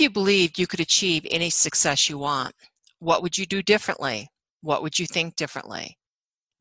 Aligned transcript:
if 0.00 0.04
you 0.04 0.08
believed 0.08 0.58
you 0.58 0.66
could 0.66 0.80
achieve 0.80 1.26
any 1.30 1.50
success 1.50 2.08
you 2.08 2.16
want, 2.16 2.54
what 3.00 3.22
would 3.22 3.36
you 3.36 3.44
do 3.44 3.62
differently? 3.62 4.30
What 4.62 4.82
would 4.82 4.98
you 4.98 5.04
think 5.04 5.36
differently? 5.36 5.98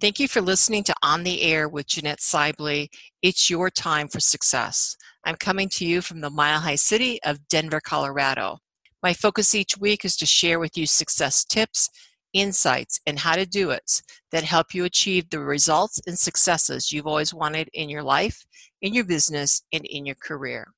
Thank 0.02 0.20
you 0.20 0.28
for 0.28 0.42
listening 0.42 0.84
to 0.84 0.96
On 1.02 1.24
the 1.24 1.42
Air 1.44 1.70
with 1.70 1.88
Jeanette 1.88 2.20
Sibley. 2.20 2.90
It's 3.22 3.50
your 3.50 3.70
time 3.70 4.10
for 4.10 4.20
success. 4.20 4.94
I'm 5.24 5.38
coming 5.38 5.70
to 5.70 5.86
you 5.86 6.02
from 6.02 6.20
the 6.20 6.30
Mile 6.30 6.60
High 6.60 6.76
City 6.76 7.18
of 7.24 7.48
Denver, 7.48 7.80
Colorado. 7.80 8.58
My 9.02 9.14
focus 9.14 9.56
each 9.56 9.78
week 9.78 10.04
is 10.04 10.18
to 10.18 10.26
share 10.26 10.60
with 10.60 10.78
you 10.78 10.86
success 10.86 11.46
tips, 11.46 11.90
insights, 12.34 13.00
and 13.06 13.20
how 13.20 13.36
to 13.36 13.46
do 13.46 13.70
it 13.70 14.02
that 14.34 14.44
help 14.44 14.74
you 14.74 14.84
achieve 14.84 15.30
the 15.30 15.40
results 15.40 16.02
and 16.06 16.20
successes 16.20 16.92
you've 16.92 17.08
always 17.08 17.34
wanted 17.34 17.70
in 17.72 17.88
your 17.88 18.04
life, 18.04 18.44
in 18.82 18.94
your 18.94 19.06
business, 19.06 19.62
and 19.72 19.86
in 19.86 20.06
your 20.06 20.18
career. 20.22 20.74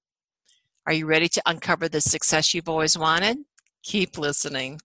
Are 0.91 0.93
you 0.93 1.05
ready 1.05 1.29
to 1.29 1.41
uncover 1.45 1.87
the 1.87 2.01
success 2.01 2.53
you've 2.53 2.67
always 2.67 2.97
wanted? 2.97 3.37
Keep 3.81 4.17
listening. 4.17 4.77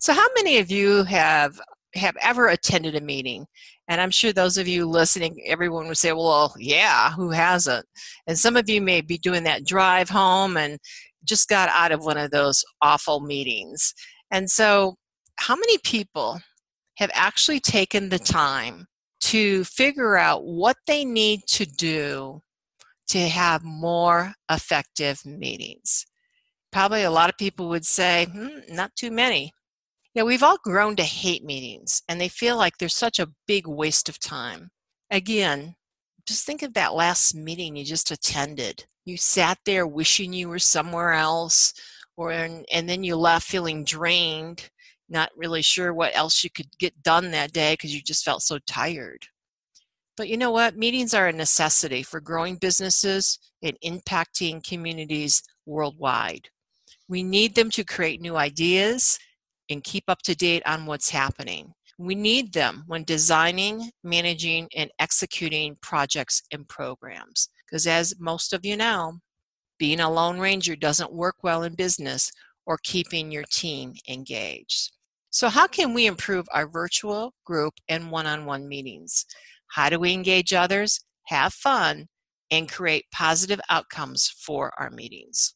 So, 0.00 0.12
how 0.12 0.28
many 0.36 0.58
of 0.58 0.70
you 0.70 1.02
have 1.02 1.60
have 1.96 2.16
ever 2.22 2.46
attended 2.46 2.94
a 2.94 3.00
meeting? 3.00 3.44
And 3.88 4.00
I'm 4.00 4.12
sure 4.12 4.32
those 4.32 4.56
of 4.58 4.68
you 4.68 4.86
listening, 4.88 5.42
everyone 5.44 5.88
would 5.88 5.98
say, 5.98 6.12
"Well, 6.12 6.54
yeah, 6.56 7.10
who 7.10 7.30
hasn't?" 7.30 7.84
And 8.28 8.38
some 8.38 8.56
of 8.56 8.70
you 8.70 8.80
may 8.80 9.00
be 9.00 9.18
doing 9.18 9.42
that 9.42 9.66
drive 9.66 10.08
home 10.08 10.56
and 10.56 10.78
just 11.24 11.48
got 11.48 11.68
out 11.70 11.90
of 11.90 12.04
one 12.04 12.16
of 12.16 12.30
those 12.30 12.64
awful 12.80 13.18
meetings. 13.18 13.94
And 14.30 14.48
so, 14.48 14.98
how 15.40 15.56
many 15.56 15.78
people 15.78 16.40
have 16.98 17.10
actually 17.12 17.58
taken 17.58 18.08
the 18.08 18.20
time 18.20 18.86
to 19.22 19.64
figure 19.64 20.16
out 20.16 20.44
what 20.44 20.76
they 20.86 21.04
need 21.04 21.40
to 21.48 21.66
do 21.66 22.40
to 23.08 23.28
have 23.28 23.62
more 23.64 24.32
effective 24.50 25.24
meetings. 25.24 26.06
Probably 26.70 27.02
a 27.02 27.10
lot 27.10 27.30
of 27.30 27.38
people 27.38 27.68
would 27.68 27.86
say, 27.86 28.26
hmm, 28.30 28.58
not 28.68 28.94
too 28.96 29.10
many. 29.10 29.52
Yeah, 30.14 30.24
we've 30.24 30.42
all 30.42 30.58
grown 30.62 30.96
to 30.96 31.02
hate 31.02 31.44
meetings 31.44 32.02
and 32.08 32.20
they 32.20 32.28
feel 32.28 32.56
like 32.56 32.78
they're 32.78 32.88
such 32.88 33.18
a 33.18 33.30
big 33.46 33.66
waste 33.66 34.08
of 34.08 34.18
time. 34.18 34.70
Again, 35.10 35.74
just 36.26 36.44
think 36.44 36.62
of 36.62 36.74
that 36.74 36.94
last 36.94 37.34
meeting 37.34 37.76
you 37.76 37.84
just 37.84 38.10
attended. 38.10 38.84
You 39.06 39.16
sat 39.16 39.58
there 39.64 39.86
wishing 39.86 40.34
you 40.34 40.50
were 40.50 40.58
somewhere 40.58 41.14
else, 41.14 41.72
or 42.18 42.32
and 42.32 42.66
then 42.70 43.02
you 43.02 43.16
left 43.16 43.46
feeling 43.46 43.84
drained, 43.84 44.68
not 45.08 45.30
really 45.34 45.62
sure 45.62 45.94
what 45.94 46.14
else 46.14 46.44
you 46.44 46.50
could 46.50 46.68
get 46.78 47.02
done 47.02 47.30
that 47.30 47.52
day 47.52 47.72
because 47.72 47.94
you 47.94 48.02
just 48.02 48.24
felt 48.24 48.42
so 48.42 48.58
tired. 48.66 49.26
But 50.18 50.28
you 50.28 50.36
know 50.36 50.50
what? 50.50 50.76
Meetings 50.76 51.14
are 51.14 51.28
a 51.28 51.32
necessity 51.32 52.02
for 52.02 52.20
growing 52.20 52.56
businesses 52.56 53.38
and 53.62 53.78
impacting 53.84 54.66
communities 54.66 55.44
worldwide. 55.64 56.48
We 57.08 57.22
need 57.22 57.54
them 57.54 57.70
to 57.70 57.84
create 57.84 58.20
new 58.20 58.36
ideas 58.36 59.16
and 59.70 59.84
keep 59.84 60.04
up 60.08 60.18
to 60.22 60.34
date 60.34 60.64
on 60.66 60.86
what's 60.86 61.10
happening. 61.10 61.72
We 61.98 62.16
need 62.16 62.52
them 62.52 62.82
when 62.88 63.04
designing, 63.04 63.90
managing, 64.02 64.68
and 64.76 64.90
executing 64.98 65.76
projects 65.82 66.42
and 66.52 66.68
programs. 66.68 67.48
Because 67.64 67.86
as 67.86 68.14
most 68.18 68.52
of 68.52 68.66
you 68.66 68.76
know, 68.76 69.20
being 69.78 70.00
a 70.00 70.10
lone 70.10 70.40
ranger 70.40 70.74
doesn't 70.74 71.12
work 71.12 71.36
well 71.44 71.62
in 71.62 71.76
business 71.76 72.32
or 72.66 72.78
keeping 72.82 73.30
your 73.30 73.44
team 73.52 73.94
engaged. 74.08 74.90
So, 75.30 75.48
how 75.48 75.66
can 75.66 75.94
we 75.94 76.06
improve 76.06 76.46
our 76.52 76.66
virtual, 76.66 77.34
group, 77.44 77.74
and 77.88 78.10
one 78.10 78.26
on 78.26 78.46
one 78.46 78.66
meetings? 78.66 79.26
How 79.68 79.88
do 79.90 79.98
we 79.98 80.12
engage 80.12 80.52
others, 80.52 81.00
have 81.26 81.52
fun, 81.52 82.08
and 82.50 82.70
create 82.70 83.04
positive 83.12 83.60
outcomes 83.68 84.28
for 84.28 84.72
our 84.78 84.90
meetings? 84.90 85.54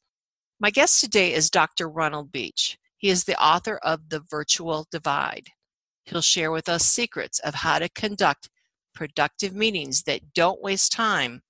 My 0.60 0.70
guest 0.70 1.00
today 1.00 1.32
is 1.32 1.50
Dr. 1.50 1.88
Ronald 1.88 2.31
Beach. 2.31 2.78
He 2.98 3.09
is 3.09 3.25
the 3.25 3.41
author 3.42 3.78
of 3.82 4.10
The 4.10 4.22
Virtual 4.31 4.86
Divide. 4.91 5.48
He'll 6.04 6.20
share 6.20 6.53
with 6.53 6.69
us 6.69 6.84
secrets 6.84 7.38
of 7.41 7.54
how 7.54 7.78
to 7.78 7.88
conduct 7.88 8.48
productive 8.94 9.54
meetings 9.54 10.03
that 10.03 10.34
don't 10.34 10.62
waste 10.62 10.92
time 10.92 11.42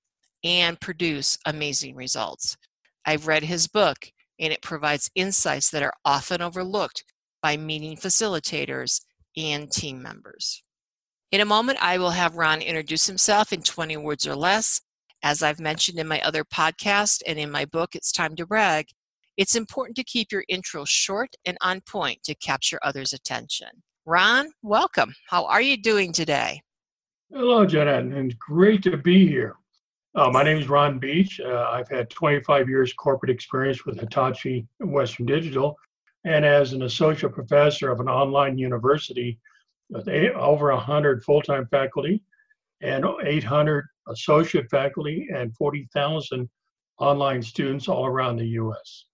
and 0.44 0.80
produce 0.80 1.38
amazing 1.46 1.94
results. 1.94 2.56
I've 3.04 3.26
read 3.26 3.42
his 3.42 3.66
book, 3.66 3.98
and 4.38 4.52
it 4.52 4.62
provides 4.62 5.10
insights 5.14 5.70
that 5.70 5.82
are 5.82 5.94
often 6.04 6.40
overlooked 6.40 7.04
by 7.42 7.56
meeting 7.56 7.96
facilitators 7.96 9.00
and 9.36 9.70
team 9.70 10.02
members. 10.02 10.62
In 11.32 11.40
a 11.40 11.46
moment, 11.46 11.78
I 11.80 11.96
will 11.96 12.10
have 12.10 12.36
Ron 12.36 12.60
introduce 12.60 13.06
himself 13.06 13.54
in 13.54 13.62
20 13.62 13.96
words 13.96 14.26
or 14.26 14.36
less. 14.36 14.82
As 15.22 15.42
I've 15.42 15.60
mentioned 15.60 15.98
in 15.98 16.06
my 16.06 16.20
other 16.20 16.44
podcast 16.44 17.22
and 17.26 17.38
in 17.38 17.50
my 17.50 17.64
book, 17.64 17.94
It's 17.94 18.12
Time 18.12 18.36
to 18.36 18.44
Brag, 18.44 18.84
it's 19.38 19.54
important 19.54 19.96
to 19.96 20.04
keep 20.04 20.30
your 20.30 20.44
intro 20.50 20.84
short 20.84 21.30
and 21.46 21.56
on 21.62 21.80
point 21.88 22.22
to 22.24 22.34
capture 22.34 22.78
others' 22.82 23.14
attention. 23.14 23.68
Ron, 24.04 24.50
welcome. 24.60 25.14
How 25.30 25.46
are 25.46 25.62
you 25.62 25.78
doing 25.78 26.12
today? 26.12 26.60
Hello, 27.32 27.64
Janet, 27.64 28.12
and 28.12 28.38
great 28.38 28.82
to 28.82 28.98
be 28.98 29.26
here. 29.26 29.56
Uh, 30.14 30.28
my 30.28 30.42
name 30.42 30.58
is 30.58 30.68
Ron 30.68 30.98
Beach. 30.98 31.40
Uh, 31.40 31.66
I've 31.70 31.88
had 31.88 32.10
25 32.10 32.68
years 32.68 32.92
corporate 32.92 33.30
experience 33.30 33.86
with 33.86 33.98
Hitachi 33.98 34.66
and 34.80 34.92
Western 34.92 35.24
Digital, 35.24 35.78
and 36.26 36.44
as 36.44 36.74
an 36.74 36.82
associate 36.82 37.32
professor 37.32 37.90
of 37.90 38.00
an 38.00 38.08
online 38.10 38.58
university, 38.58 39.40
with 39.92 40.08
eight, 40.08 40.32
over 40.32 40.72
100 40.72 41.22
full-time 41.22 41.66
faculty 41.70 42.22
and 42.80 43.04
800 43.24 43.84
associate 44.08 44.68
faculty 44.70 45.28
and 45.34 45.54
40,000 45.56 46.48
online 46.98 47.42
students 47.42 47.88
all 47.88 48.06
around 48.06 48.36
the 48.36 48.46
U.S. 48.46 49.04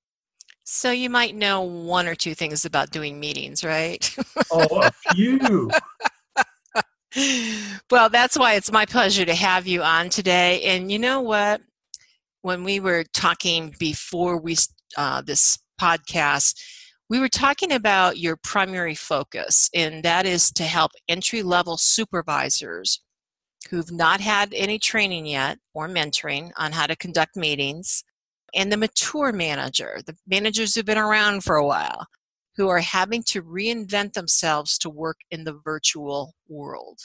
So 0.65 0.91
you 0.91 1.11
might 1.11 1.35
know 1.35 1.63
one 1.63 2.07
or 2.07 2.15
two 2.15 2.35
things 2.35 2.65
about 2.65 2.91
doing 2.91 3.19
meetings, 3.19 3.65
right? 3.65 4.15
oh, 4.53 4.83
a 4.83 4.93
few. 5.15 5.71
well, 7.91 8.09
that's 8.11 8.39
why 8.39 8.55
it's 8.55 8.71
my 8.71 8.85
pleasure 8.85 9.25
to 9.25 9.35
have 9.35 9.67
you 9.67 9.83
on 9.83 10.11
today. 10.11 10.63
And 10.65 10.93
you 10.93 10.99
know 10.99 11.21
what? 11.21 11.63
When 12.43 12.65
we 12.65 12.81
were 12.81 13.05
talking 13.15 13.75
before 13.79 14.39
we 14.39 14.57
uh, 14.97 15.23
this 15.23 15.59
podcast, 15.81 16.55
we 17.11 17.21
were 17.21 17.29
talking 17.29 17.73
about 17.73 18.19
your 18.19 18.37
primary 18.37 18.95
focus, 18.95 19.71
and 19.75 20.03
that 20.03 20.27
is 20.27 20.53
to 20.53 20.65
help 20.65 20.93
entry 21.09 21.43
level 21.43 21.79
supervisors 21.79 23.01
who've 23.71 23.91
not 23.91 24.21
had 24.21 24.53
any 24.53 24.79
training 24.79 25.27
yet 25.27 25.59
or 25.73 25.89
mentoring 25.89 26.51
on 26.57 26.73
how 26.73 26.87
to 26.87 26.97
conduct 26.97 27.35
meetings, 27.35 28.05
and 28.55 28.71
the 28.71 28.77
mature 28.77 29.33
manager, 29.33 30.01
the 30.07 30.17
managers 30.27 30.75
who've 30.75 30.85
been 30.85 30.99
around 30.99 31.45
for 31.45 31.57
a 31.57 31.67
while, 31.67 32.07
who 32.57 32.69
are 32.69 32.81
having 32.81 33.23
to 33.23 33.43
reinvent 33.43 34.13
themselves 34.13 34.77
to 34.79 34.91
work 34.91 35.17
in 35.31 35.45
the 35.45 35.59
virtual 35.65 36.35
world. 36.49 36.99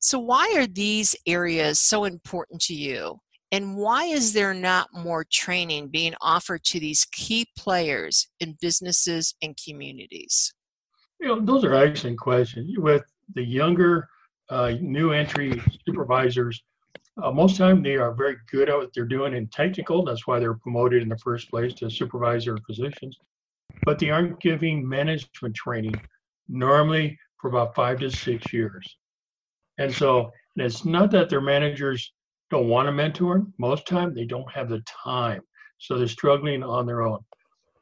So, 0.00 0.18
why 0.18 0.54
are 0.56 0.66
these 0.66 1.14
areas 1.26 1.78
so 1.78 2.04
important 2.04 2.60
to 2.62 2.74
you? 2.74 3.20
And 3.52 3.76
why 3.76 4.04
is 4.04 4.32
there 4.32 4.54
not 4.54 4.88
more 4.92 5.24
training 5.30 5.88
being 5.88 6.14
offered 6.20 6.64
to 6.64 6.80
these 6.80 7.06
key 7.12 7.46
players 7.56 8.28
in 8.40 8.56
businesses 8.60 9.34
and 9.40 9.56
communities? 9.62 10.52
You 11.20 11.28
know, 11.28 11.40
those 11.40 11.64
are 11.64 11.74
excellent 11.74 12.18
questions. 12.18 12.76
With 12.78 13.04
the 13.34 13.44
younger, 13.44 14.08
uh, 14.50 14.72
new 14.80 15.12
entry 15.12 15.62
supervisors, 15.86 16.62
uh, 17.22 17.30
most 17.30 17.56
time 17.56 17.82
they 17.82 17.96
are 17.96 18.12
very 18.12 18.36
good 18.50 18.68
at 18.68 18.76
what 18.76 18.90
they're 18.94 19.04
doing 19.04 19.34
in 19.34 19.46
technical. 19.48 20.04
That's 20.04 20.26
why 20.26 20.38
they're 20.38 20.54
promoted 20.54 21.02
in 21.02 21.08
the 21.08 21.18
first 21.18 21.48
place 21.48 21.72
to 21.74 21.88
supervisor 21.88 22.58
positions. 22.66 23.16
But 23.84 23.98
they 23.98 24.10
aren't 24.10 24.40
giving 24.40 24.86
management 24.86 25.54
training 25.54 25.94
normally 26.48 27.18
for 27.40 27.48
about 27.48 27.74
five 27.74 28.00
to 28.00 28.10
six 28.10 28.52
years. 28.52 28.84
And 29.78 29.92
so 29.92 30.30
and 30.56 30.64
it's 30.64 30.84
not 30.84 31.10
that 31.10 31.28
their 31.28 31.40
managers 31.40 32.12
don't 32.50 32.68
want 32.68 32.88
a 32.88 32.92
mentor. 32.92 33.44
Most 33.58 33.86
time 33.86 34.14
they 34.14 34.24
don't 34.24 34.50
have 34.52 34.68
the 34.68 34.82
time. 35.04 35.40
So 35.78 35.98
they're 35.98 36.08
struggling 36.08 36.62
on 36.62 36.86
their 36.86 37.02
own. 37.02 37.20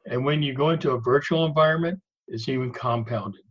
And 0.07 0.25
when 0.25 0.41
you 0.43 0.53
go 0.53 0.71
into 0.71 0.91
a 0.91 0.99
virtual 0.99 1.45
environment, 1.45 1.99
it's 2.27 2.49
even 2.49 2.71
compounded. 2.71 3.41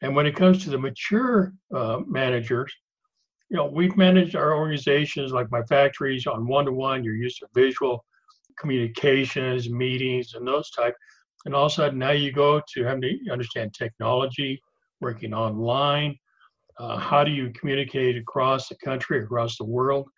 And 0.00 0.16
when 0.16 0.26
it 0.26 0.34
comes 0.34 0.64
to 0.64 0.70
the 0.70 0.78
mature 0.78 1.52
uh, 1.74 2.00
managers, 2.06 2.72
you 3.50 3.56
know, 3.56 3.66
we've 3.66 3.96
managed 3.96 4.34
our 4.34 4.56
organizations 4.56 5.32
like 5.32 5.50
my 5.50 5.62
factories 5.64 6.26
on 6.26 6.46
one-to-one. 6.46 7.04
You're 7.04 7.14
used 7.14 7.38
to 7.40 7.46
visual 7.54 8.04
communications, 8.58 9.68
meetings, 9.68 10.34
and 10.34 10.46
those 10.46 10.70
type. 10.70 10.94
And 11.44 11.54
all 11.54 11.66
of 11.66 11.72
a 11.72 11.74
sudden, 11.74 11.98
now 11.98 12.12
you 12.12 12.32
go 12.32 12.62
to 12.74 12.84
having 12.84 13.02
to 13.02 13.30
understand 13.30 13.74
technology, 13.74 14.60
working 15.00 15.34
online, 15.34 16.16
uh, 16.78 16.96
how 16.98 17.24
do 17.24 17.30
you 17.30 17.50
communicate 17.58 18.16
across 18.16 18.68
the 18.68 18.76
country, 18.76 19.22
across 19.22 19.56
the 19.56 19.64
world? 19.64 20.08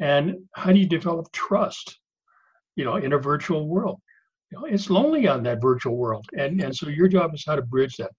And 0.00 0.36
how 0.54 0.72
do 0.72 0.78
you 0.78 0.86
develop 0.86 1.30
trust, 1.32 1.98
you 2.76 2.84
know, 2.84 2.96
in 2.96 3.12
a 3.12 3.18
virtual 3.18 3.68
world? 3.68 4.00
You 4.50 4.58
know, 4.58 4.64
it's 4.64 4.90
lonely 4.90 5.28
on 5.28 5.42
that 5.42 5.60
virtual 5.60 5.96
world. 5.96 6.24
And, 6.38 6.60
and 6.62 6.74
so 6.74 6.88
your 6.88 7.08
job 7.08 7.34
is 7.34 7.44
how 7.46 7.56
to 7.56 7.62
bridge 7.62 7.96
that. 7.96 8.12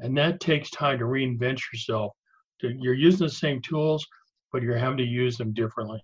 And 0.00 0.16
that 0.18 0.40
takes 0.40 0.70
time 0.70 0.98
to 0.98 1.04
reinvent 1.04 1.60
yourself. 1.72 2.12
To, 2.60 2.72
you're 2.78 2.94
using 2.94 3.26
the 3.26 3.32
same 3.32 3.60
tools, 3.60 4.04
but 4.52 4.62
you're 4.62 4.78
having 4.78 4.98
to 4.98 5.04
use 5.04 5.36
them 5.36 5.52
differently. 5.52 6.02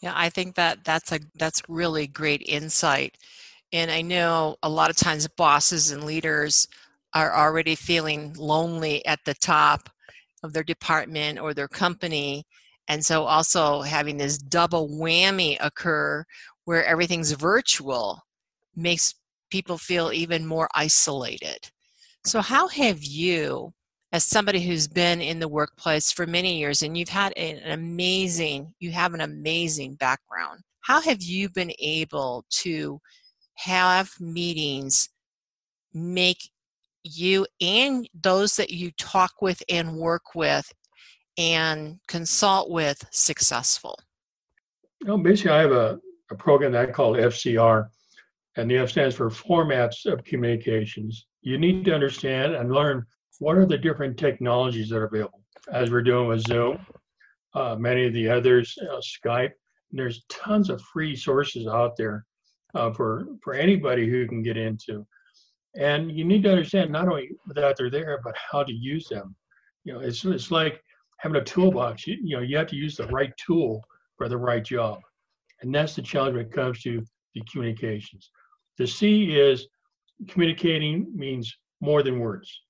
Yeah, 0.00 0.12
I 0.14 0.28
think 0.28 0.56
that 0.56 0.84
that's 0.84 1.12
a 1.12 1.20
that's 1.36 1.62
really 1.68 2.06
great 2.06 2.42
insight. 2.46 3.16
And 3.72 3.90
I 3.90 4.02
know 4.02 4.56
a 4.62 4.68
lot 4.68 4.90
of 4.90 4.96
times 4.96 5.26
bosses 5.28 5.90
and 5.90 6.04
leaders 6.04 6.68
are 7.14 7.34
already 7.34 7.74
feeling 7.74 8.34
lonely 8.34 9.04
at 9.06 9.24
the 9.24 9.34
top 9.34 9.88
of 10.44 10.52
their 10.52 10.62
department 10.62 11.40
or 11.40 11.54
their 11.54 11.68
company. 11.68 12.44
And 12.86 13.04
so 13.04 13.24
also 13.24 13.80
having 13.80 14.18
this 14.18 14.38
double 14.38 14.88
whammy 14.88 15.56
occur 15.60 16.24
where 16.64 16.84
everything's 16.84 17.32
virtual 17.32 18.22
makes 18.76 19.14
people 19.50 19.78
feel 19.78 20.12
even 20.12 20.46
more 20.46 20.68
isolated. 20.74 21.58
So, 22.24 22.40
how 22.40 22.68
have 22.68 23.02
you, 23.02 23.72
as 24.12 24.24
somebody 24.24 24.60
who's 24.60 24.88
been 24.88 25.20
in 25.20 25.38
the 25.38 25.48
workplace 25.48 26.10
for 26.10 26.26
many 26.26 26.58
years 26.58 26.82
and 26.82 26.96
you've 26.96 27.08
had 27.08 27.32
an 27.36 27.60
amazing, 27.70 28.72
you 28.80 28.90
have 28.92 29.14
an 29.14 29.20
amazing 29.20 29.96
background, 29.96 30.60
how 30.80 31.00
have 31.00 31.22
you 31.22 31.48
been 31.50 31.72
able 31.78 32.44
to 32.62 33.00
have 33.56 34.10
meetings 34.20 35.08
make 35.92 36.50
you 37.04 37.46
and 37.60 38.08
those 38.14 38.56
that 38.56 38.70
you 38.70 38.90
talk 38.92 39.42
with 39.42 39.62
and 39.68 39.96
work 39.96 40.34
with 40.34 40.70
and 41.38 41.98
consult 42.08 42.70
with 42.70 43.04
successful? 43.12 43.98
Know, 45.02 45.18
basically, 45.18 45.52
I 45.52 45.60
have 45.60 45.72
a, 45.72 46.00
a 46.30 46.34
program 46.34 46.72
that 46.72 46.88
I 46.88 46.92
call 46.92 47.12
FCR, 47.12 47.88
and 48.56 48.70
the 48.70 48.78
F 48.78 48.90
stands 48.90 49.14
for 49.14 49.28
Formats 49.28 50.06
of 50.06 50.24
Communications. 50.24 51.26
You 51.42 51.58
need 51.58 51.84
to 51.84 51.94
understand 51.94 52.54
and 52.54 52.72
learn 52.72 53.04
what 53.38 53.56
are 53.56 53.66
the 53.66 53.76
different 53.76 54.16
technologies 54.16 54.88
that 54.88 54.96
are 54.96 55.04
available, 55.04 55.42
as 55.70 55.90
we're 55.90 56.02
doing 56.02 56.28
with 56.28 56.46
Zoom, 56.46 56.78
uh, 57.54 57.76
many 57.78 58.06
of 58.06 58.14
the 58.14 58.28
others, 58.28 58.76
uh, 58.90 59.00
Skype. 59.00 59.52
There's 59.90 60.24
tons 60.30 60.70
of 60.70 60.80
free 60.80 61.14
sources 61.14 61.66
out 61.66 61.96
there 61.96 62.24
uh, 62.74 62.92
for 62.92 63.26
for 63.42 63.54
anybody 63.54 64.08
who 64.08 64.26
can 64.26 64.42
get 64.42 64.56
into. 64.56 65.06
And 65.76 66.12
you 66.12 66.24
need 66.24 66.42
to 66.44 66.50
understand 66.50 66.90
not 66.90 67.08
only 67.08 67.30
that 67.48 67.76
they're 67.76 67.90
there, 67.90 68.20
but 68.22 68.36
how 68.36 68.62
to 68.62 68.72
use 68.72 69.08
them. 69.08 69.34
You 69.84 69.94
know, 69.94 70.00
it's 70.00 70.24
it's 70.24 70.50
like 70.50 70.80
having 71.18 71.40
a 71.40 71.44
toolbox. 71.44 72.06
You, 72.06 72.16
you 72.22 72.36
know, 72.36 72.42
you 72.42 72.56
have 72.56 72.68
to 72.68 72.76
use 72.76 72.96
the 72.96 73.06
right 73.08 73.32
tool 73.36 73.82
for 74.16 74.28
the 74.28 74.36
right 74.36 74.64
job, 74.64 75.00
and 75.62 75.74
that's 75.74 75.96
the 75.96 76.02
challenge 76.02 76.36
when 76.36 76.46
it 76.46 76.52
comes 76.52 76.80
to 76.82 77.04
the 77.34 77.42
communications. 77.50 78.30
The 78.78 78.86
C 78.86 79.36
is 79.36 79.66
communicating 80.28 81.06
means 81.14 81.54
more 81.80 82.02
than 82.02 82.20
words, 82.20 82.62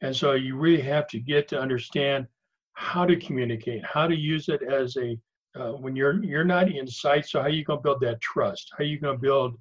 and 0.00 0.14
so 0.14 0.32
you 0.32 0.56
really 0.56 0.82
have 0.82 1.08
to 1.08 1.18
get 1.18 1.48
to 1.48 1.60
understand 1.60 2.26
how 2.74 3.04
to 3.04 3.16
communicate, 3.16 3.84
how 3.84 4.06
to 4.06 4.16
use 4.16 4.48
it 4.48 4.62
as 4.62 4.96
a 4.96 5.18
uh, 5.56 5.72
when 5.72 5.94
you're 5.96 6.22
you're 6.22 6.44
not 6.44 6.68
in 6.68 6.86
sight. 6.86 7.26
So 7.26 7.40
how 7.40 7.46
are 7.46 7.50
you 7.50 7.64
going 7.64 7.80
to 7.80 7.82
build 7.82 8.00
that 8.00 8.20
trust? 8.20 8.70
How 8.72 8.84
are 8.84 8.86
you 8.86 9.00
going 9.00 9.16
to 9.16 9.20
build 9.20 9.56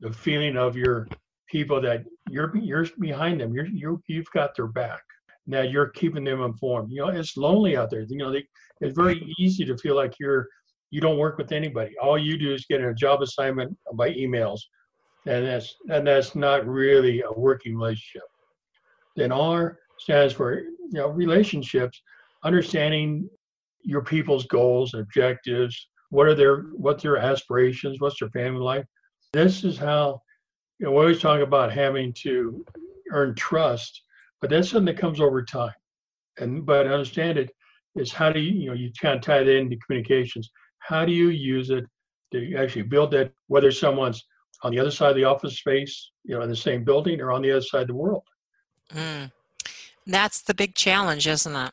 the 0.00 0.12
feeling 0.12 0.56
of 0.56 0.76
your 0.76 1.08
people 1.50 1.80
that 1.80 2.04
you're 2.30 2.54
you're 2.56 2.86
behind 2.98 3.40
them. 3.40 3.54
You're 3.54 3.66
you 3.66 4.02
you've 4.06 4.30
got 4.32 4.54
their 4.56 4.66
back. 4.66 5.02
Now 5.46 5.62
you're 5.62 5.88
keeping 5.88 6.24
them 6.24 6.42
informed. 6.42 6.90
You 6.92 7.02
know, 7.02 7.08
it's 7.08 7.36
lonely 7.36 7.76
out 7.76 7.90
there. 7.90 8.04
You 8.08 8.16
know, 8.16 8.32
they, 8.32 8.44
it's 8.80 8.96
very 8.96 9.34
easy 9.38 9.64
to 9.64 9.76
feel 9.78 9.96
like 9.96 10.14
you're 10.20 10.46
you 10.90 11.00
don't 11.00 11.18
work 11.18 11.38
with 11.38 11.52
anybody. 11.52 11.94
All 12.02 12.18
you 12.18 12.38
do 12.38 12.52
is 12.52 12.64
get 12.66 12.80
a 12.80 12.94
job 12.94 13.22
assignment 13.22 13.76
by 13.94 14.10
emails, 14.12 14.60
and 15.26 15.46
that's 15.46 15.74
and 15.90 16.06
that's 16.06 16.34
not 16.34 16.66
really 16.66 17.22
a 17.22 17.32
working 17.32 17.76
relationship. 17.76 18.28
Then 19.16 19.32
R 19.32 19.78
stands 19.98 20.34
for 20.34 20.60
you 20.60 20.68
know 20.92 21.08
relationships, 21.08 22.00
understanding 22.44 23.28
your 23.82 24.02
people's 24.02 24.46
goals, 24.46 24.94
and 24.94 25.02
objectives, 25.02 25.88
what 26.10 26.26
are 26.26 26.34
their 26.34 26.62
what 26.74 27.00
their 27.00 27.16
aspirations, 27.16 28.00
what's 28.00 28.20
their 28.20 28.30
family 28.30 28.60
life. 28.60 28.84
This 29.32 29.64
is 29.64 29.76
how 29.76 30.22
you 30.78 30.86
know, 30.86 30.92
we 30.92 30.98
always 30.98 31.20
talk 31.20 31.40
about 31.40 31.72
having 31.72 32.12
to 32.14 32.64
earn 33.10 33.34
trust, 33.34 34.02
but 34.40 34.50
that's 34.50 34.70
something 34.70 34.94
that 34.94 35.00
comes 35.00 35.20
over 35.20 35.42
time. 35.42 35.74
And 36.38 36.64
but 36.64 36.86
understand 36.86 37.38
it 37.38 37.50
is 37.96 38.12
how 38.12 38.30
do 38.30 38.40
you 38.40 38.52
you 38.52 38.66
know 38.68 38.74
you 38.74 38.90
kind 39.00 39.16
of 39.16 39.22
tie 39.22 39.42
that 39.42 39.56
into 39.56 39.76
communications. 39.84 40.50
How 40.78 41.04
do 41.04 41.12
you 41.12 41.30
use 41.30 41.70
it 41.70 41.84
to 42.32 42.54
actually 42.56 42.82
build 42.82 43.10
that 43.12 43.32
whether 43.48 43.72
someone's 43.72 44.24
on 44.62 44.72
the 44.72 44.78
other 44.78 44.90
side 44.90 45.10
of 45.10 45.16
the 45.16 45.24
office 45.24 45.58
space, 45.58 46.10
you 46.24 46.34
know, 46.34 46.42
in 46.42 46.48
the 46.48 46.56
same 46.56 46.84
building, 46.84 47.20
or 47.20 47.32
on 47.32 47.42
the 47.42 47.50
other 47.50 47.60
side 47.60 47.82
of 47.82 47.88
the 47.88 47.94
world. 47.94 48.24
Mm. 48.92 49.30
That's 50.06 50.42
the 50.42 50.54
big 50.54 50.74
challenge, 50.74 51.26
isn't 51.26 51.54
it? 51.54 51.72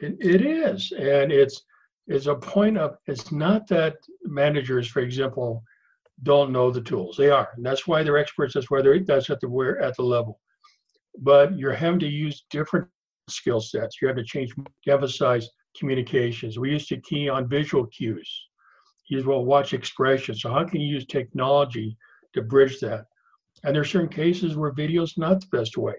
it? 0.00 0.16
It 0.20 0.46
is, 0.46 0.92
and 0.92 1.32
it's 1.32 1.62
it's 2.06 2.26
a 2.26 2.34
point 2.34 2.78
of 2.78 2.96
it's 3.06 3.32
not 3.32 3.66
that 3.68 3.96
managers, 4.24 4.88
for 4.88 5.00
example, 5.00 5.62
don't 6.22 6.52
know 6.52 6.70
the 6.70 6.80
tools. 6.80 7.16
They 7.16 7.30
are, 7.30 7.48
and 7.56 7.64
that's 7.64 7.86
why 7.86 8.02
they're 8.02 8.18
experts. 8.18 8.54
That's 8.54 8.70
why 8.70 8.82
they're 8.82 9.00
that's 9.00 9.30
at 9.30 9.40
the 9.40 9.48
where 9.48 9.80
at 9.80 9.96
the 9.96 10.02
level. 10.02 10.40
But 11.20 11.56
you're 11.58 11.72
having 11.72 12.00
to 12.00 12.08
use 12.08 12.44
different 12.50 12.88
skill 13.28 13.60
sets. 13.60 14.00
You 14.00 14.08
have 14.08 14.16
to 14.16 14.24
change 14.24 14.52
emphasize 14.88 15.48
communications. 15.76 16.58
We 16.58 16.70
used 16.70 16.88
to 16.88 17.00
key 17.00 17.28
on 17.28 17.48
visual 17.48 17.86
cues. 17.86 18.48
Use 19.08 19.24
well 19.24 19.44
watch 19.44 19.72
expressions. 19.72 20.42
So 20.42 20.52
how 20.52 20.64
can 20.64 20.80
you 20.80 20.88
use 20.88 21.06
technology 21.06 21.96
to 22.34 22.42
bridge 22.42 22.80
that? 22.80 23.06
And 23.64 23.74
there 23.74 23.82
are 23.82 23.86
certain 23.86 24.08
cases 24.08 24.56
where 24.56 24.72
video 24.72 25.02
is 25.02 25.16
not 25.16 25.40
the 25.40 25.56
best 25.56 25.76
way. 25.76 25.94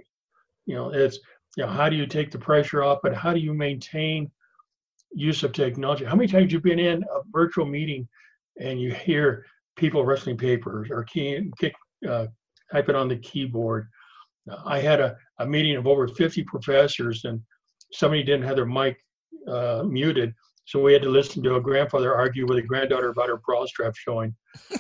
You 0.66 0.76
know, 0.76 0.90
it's 0.90 1.20
you 1.58 1.66
know 1.66 1.70
how 1.70 1.90
do 1.90 1.96
you 1.96 2.06
take 2.06 2.32
the 2.32 2.38
pressure 2.38 2.84
off, 2.84 3.00
but 3.02 3.16
how 3.16 3.34
do 3.34 3.40
you 3.40 3.54
maintain 3.54 4.30
use 5.12 5.44
of 5.44 5.54
technology? 5.54 6.06
How 6.06 6.16
many 6.16 6.28
times 6.28 6.54
you've 6.54 6.64
been 6.64 6.80
in 6.80 7.04
a 7.04 7.22
virtual 7.32 7.66
meeting 7.66 8.08
and 8.60 8.80
you 8.80 8.94
hear 8.94 9.46
people 9.80 10.06
wrestling 10.06 10.38
papers 10.38 10.90
or 10.92 11.04
key, 11.04 11.50
kick, 11.58 11.74
uh, 12.08 12.28
typing 12.72 12.96
on 12.96 13.08
the 13.08 13.18
keyboard. 13.18 13.88
I 14.66 14.80
had 14.80 15.00
a, 15.00 15.16
a 15.40 15.46
meeting 15.46 15.76
of 15.76 15.88
over 15.88 16.08
50 16.08 16.44
professors 16.44 17.24
and 17.26 17.42
somebody 17.94 18.24
didn't 18.24 18.46
have 18.46 18.58
their 18.58 18.66
mic 18.66 18.98
uh, 19.48 19.84
muted. 19.88 20.34
So 20.66 20.82
we 20.82 20.94
had 20.94 21.02
to 21.02 21.10
listen 21.10 21.42
to 21.44 21.56
a 21.56 21.62
grandfather 21.62 22.16
argue 22.16 22.46
with 22.46 22.60
a 22.60 22.62
granddaughter 22.62 23.10
about 23.10 23.30
her 23.30 23.38
bra 23.38 23.66
strap 23.66 23.96
showing. 23.96 24.36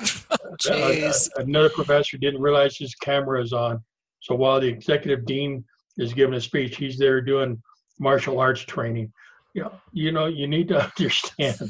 uh, 0.70 1.14
another 1.38 1.70
professor 1.70 2.18
didn't 2.18 2.42
realize 2.42 2.78
his 2.78 2.94
camera 2.96 3.42
is 3.42 3.54
on. 3.54 3.84
So 4.20 4.36
while 4.36 4.60
the 4.60 4.68
executive 4.68 5.26
dean 5.26 5.64
is 5.98 6.14
giving 6.14 6.36
a 6.36 6.42
speech, 6.42 6.76
he's 6.78 6.98
there 6.98 7.22
doing 7.22 7.62
martial 8.00 8.40
arts 8.40 8.62
training. 8.62 9.12
You 9.56 9.64
know, 9.64 9.72
you 9.92 10.12
know, 10.12 10.26
you 10.28 10.48
need 10.48 10.68
to 10.68 10.86
understand 11.00 11.70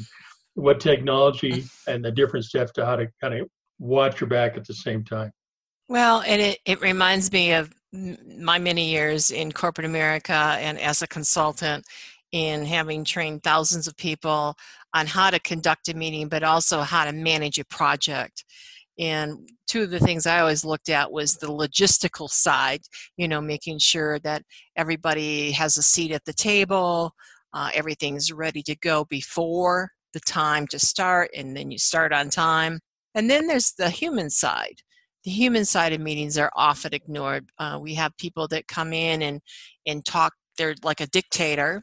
what 0.54 0.80
technology 0.80 1.64
and 1.86 2.04
the 2.04 2.10
different 2.10 2.44
steps 2.44 2.72
to 2.72 2.84
how 2.84 2.96
to 2.96 3.06
kind 3.20 3.34
of 3.34 3.48
watch 3.78 4.20
your 4.20 4.28
back 4.28 4.56
at 4.56 4.66
the 4.66 4.74
same 4.74 5.04
time. 5.04 5.30
Well, 5.88 6.22
and 6.26 6.40
it, 6.40 6.58
it 6.64 6.80
reminds 6.80 7.32
me 7.32 7.52
of 7.52 7.72
my 7.92 8.58
many 8.58 8.90
years 8.90 9.30
in 9.30 9.50
corporate 9.50 9.86
America 9.86 10.32
and 10.32 10.78
as 10.78 11.02
a 11.02 11.08
consultant 11.08 11.84
in 12.30 12.64
having 12.64 13.04
trained 13.04 13.42
thousands 13.42 13.88
of 13.88 13.96
people 13.96 14.54
on 14.94 15.06
how 15.06 15.30
to 15.30 15.40
conduct 15.40 15.88
a 15.88 15.96
meeting, 15.96 16.28
but 16.28 16.44
also 16.44 16.80
how 16.82 17.04
to 17.04 17.12
manage 17.12 17.58
a 17.58 17.64
project. 17.64 18.44
And 18.98 19.48
two 19.66 19.82
of 19.82 19.90
the 19.90 19.98
things 19.98 20.26
I 20.26 20.40
always 20.40 20.64
looked 20.64 20.90
at 20.90 21.10
was 21.10 21.36
the 21.36 21.48
logistical 21.48 22.28
side, 22.28 22.82
you 23.16 23.26
know, 23.26 23.40
making 23.40 23.78
sure 23.78 24.18
that 24.20 24.42
everybody 24.76 25.52
has 25.52 25.76
a 25.76 25.82
seat 25.82 26.12
at 26.12 26.24
the 26.24 26.32
table, 26.32 27.12
uh, 27.52 27.70
everything's 27.74 28.30
ready 28.30 28.62
to 28.62 28.76
go 28.76 29.06
before 29.06 29.90
the 30.12 30.20
time 30.20 30.66
to 30.68 30.78
start 30.78 31.30
and 31.36 31.56
then 31.56 31.70
you 31.70 31.78
start 31.78 32.12
on 32.12 32.30
time. 32.30 32.80
And 33.14 33.28
then 33.28 33.46
there's 33.46 33.72
the 33.72 33.90
human 33.90 34.30
side. 34.30 34.76
The 35.24 35.30
human 35.30 35.64
side 35.64 35.92
of 35.92 36.00
meetings 36.00 36.38
are 36.38 36.52
often 36.56 36.94
ignored. 36.94 37.50
Uh, 37.58 37.78
we 37.80 37.94
have 37.94 38.16
people 38.16 38.48
that 38.48 38.68
come 38.68 38.92
in 38.92 39.22
and, 39.22 39.40
and 39.86 40.04
talk, 40.04 40.32
they're 40.56 40.74
like 40.82 41.00
a 41.00 41.06
dictator. 41.06 41.82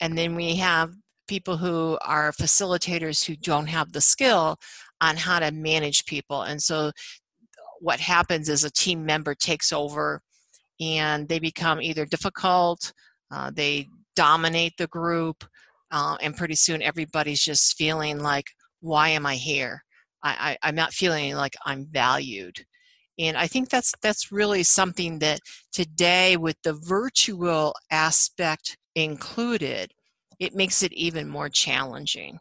And 0.00 0.18
then 0.18 0.34
we 0.34 0.56
have 0.56 0.90
people 1.26 1.56
who 1.56 1.98
are 2.02 2.32
facilitators 2.32 3.24
who 3.24 3.36
don't 3.36 3.68
have 3.68 3.92
the 3.92 4.00
skill 4.00 4.58
on 5.00 5.16
how 5.16 5.38
to 5.38 5.50
manage 5.50 6.04
people. 6.04 6.42
And 6.42 6.62
so 6.62 6.92
what 7.80 8.00
happens 8.00 8.48
is 8.48 8.64
a 8.64 8.70
team 8.70 9.04
member 9.04 9.34
takes 9.34 9.72
over 9.72 10.20
and 10.80 11.28
they 11.28 11.38
become 11.38 11.80
either 11.80 12.04
difficult, 12.04 12.92
uh, 13.30 13.50
they 13.54 13.88
dominate 14.16 14.74
the 14.76 14.86
group, 14.88 15.44
uh, 15.94 16.16
and 16.20 16.36
pretty 16.36 16.56
soon 16.56 16.82
everybody's 16.82 17.42
just 17.42 17.76
feeling 17.78 18.18
like 18.18 18.46
why 18.80 19.08
am 19.08 19.24
i 19.24 19.36
here? 19.36 19.82
I, 20.22 20.58
I, 20.62 20.68
i'm 20.68 20.74
not 20.74 20.92
feeling 20.92 21.34
like 21.36 21.54
i'm 21.64 21.86
valued. 21.90 22.66
And 23.18 23.36
i 23.38 23.46
think 23.46 23.70
that's 23.70 23.94
that's 24.02 24.32
really 24.32 24.64
something 24.64 25.20
that 25.20 25.38
today 25.72 26.36
with 26.36 26.56
the 26.64 26.74
virtual 26.74 27.74
aspect 27.90 28.76
included 28.96 29.92
it 30.40 30.54
makes 30.54 30.82
it 30.82 30.92
even 30.92 31.28
more 31.28 31.48
challenging. 31.48 32.40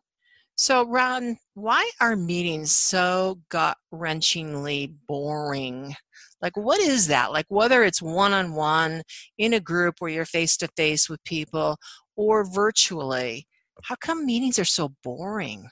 So 0.55 0.85
ron 0.87 1.37
why 1.53 1.89
are 2.01 2.15
meetings 2.15 2.71
so 2.71 3.39
gut 3.49 3.77
wrenchingly 3.93 4.93
boring? 5.07 5.95
Like 6.41 6.57
what 6.57 6.79
is 6.79 7.07
that? 7.07 7.31
Like 7.31 7.45
whether 7.49 7.83
it's 7.83 8.01
one-on-one 8.01 9.03
in 9.37 9.53
a 9.53 9.59
group 9.59 9.95
where 9.99 10.11
you're 10.11 10.25
face 10.25 10.57
to 10.57 10.67
face 10.75 11.07
with 11.07 11.23
people 11.23 11.77
or 12.15 12.45
virtually. 12.45 13.47
How 13.83 13.95
come 13.95 14.25
meetings 14.25 14.59
are 14.59 14.65
so 14.65 14.93
boring? 15.03 15.69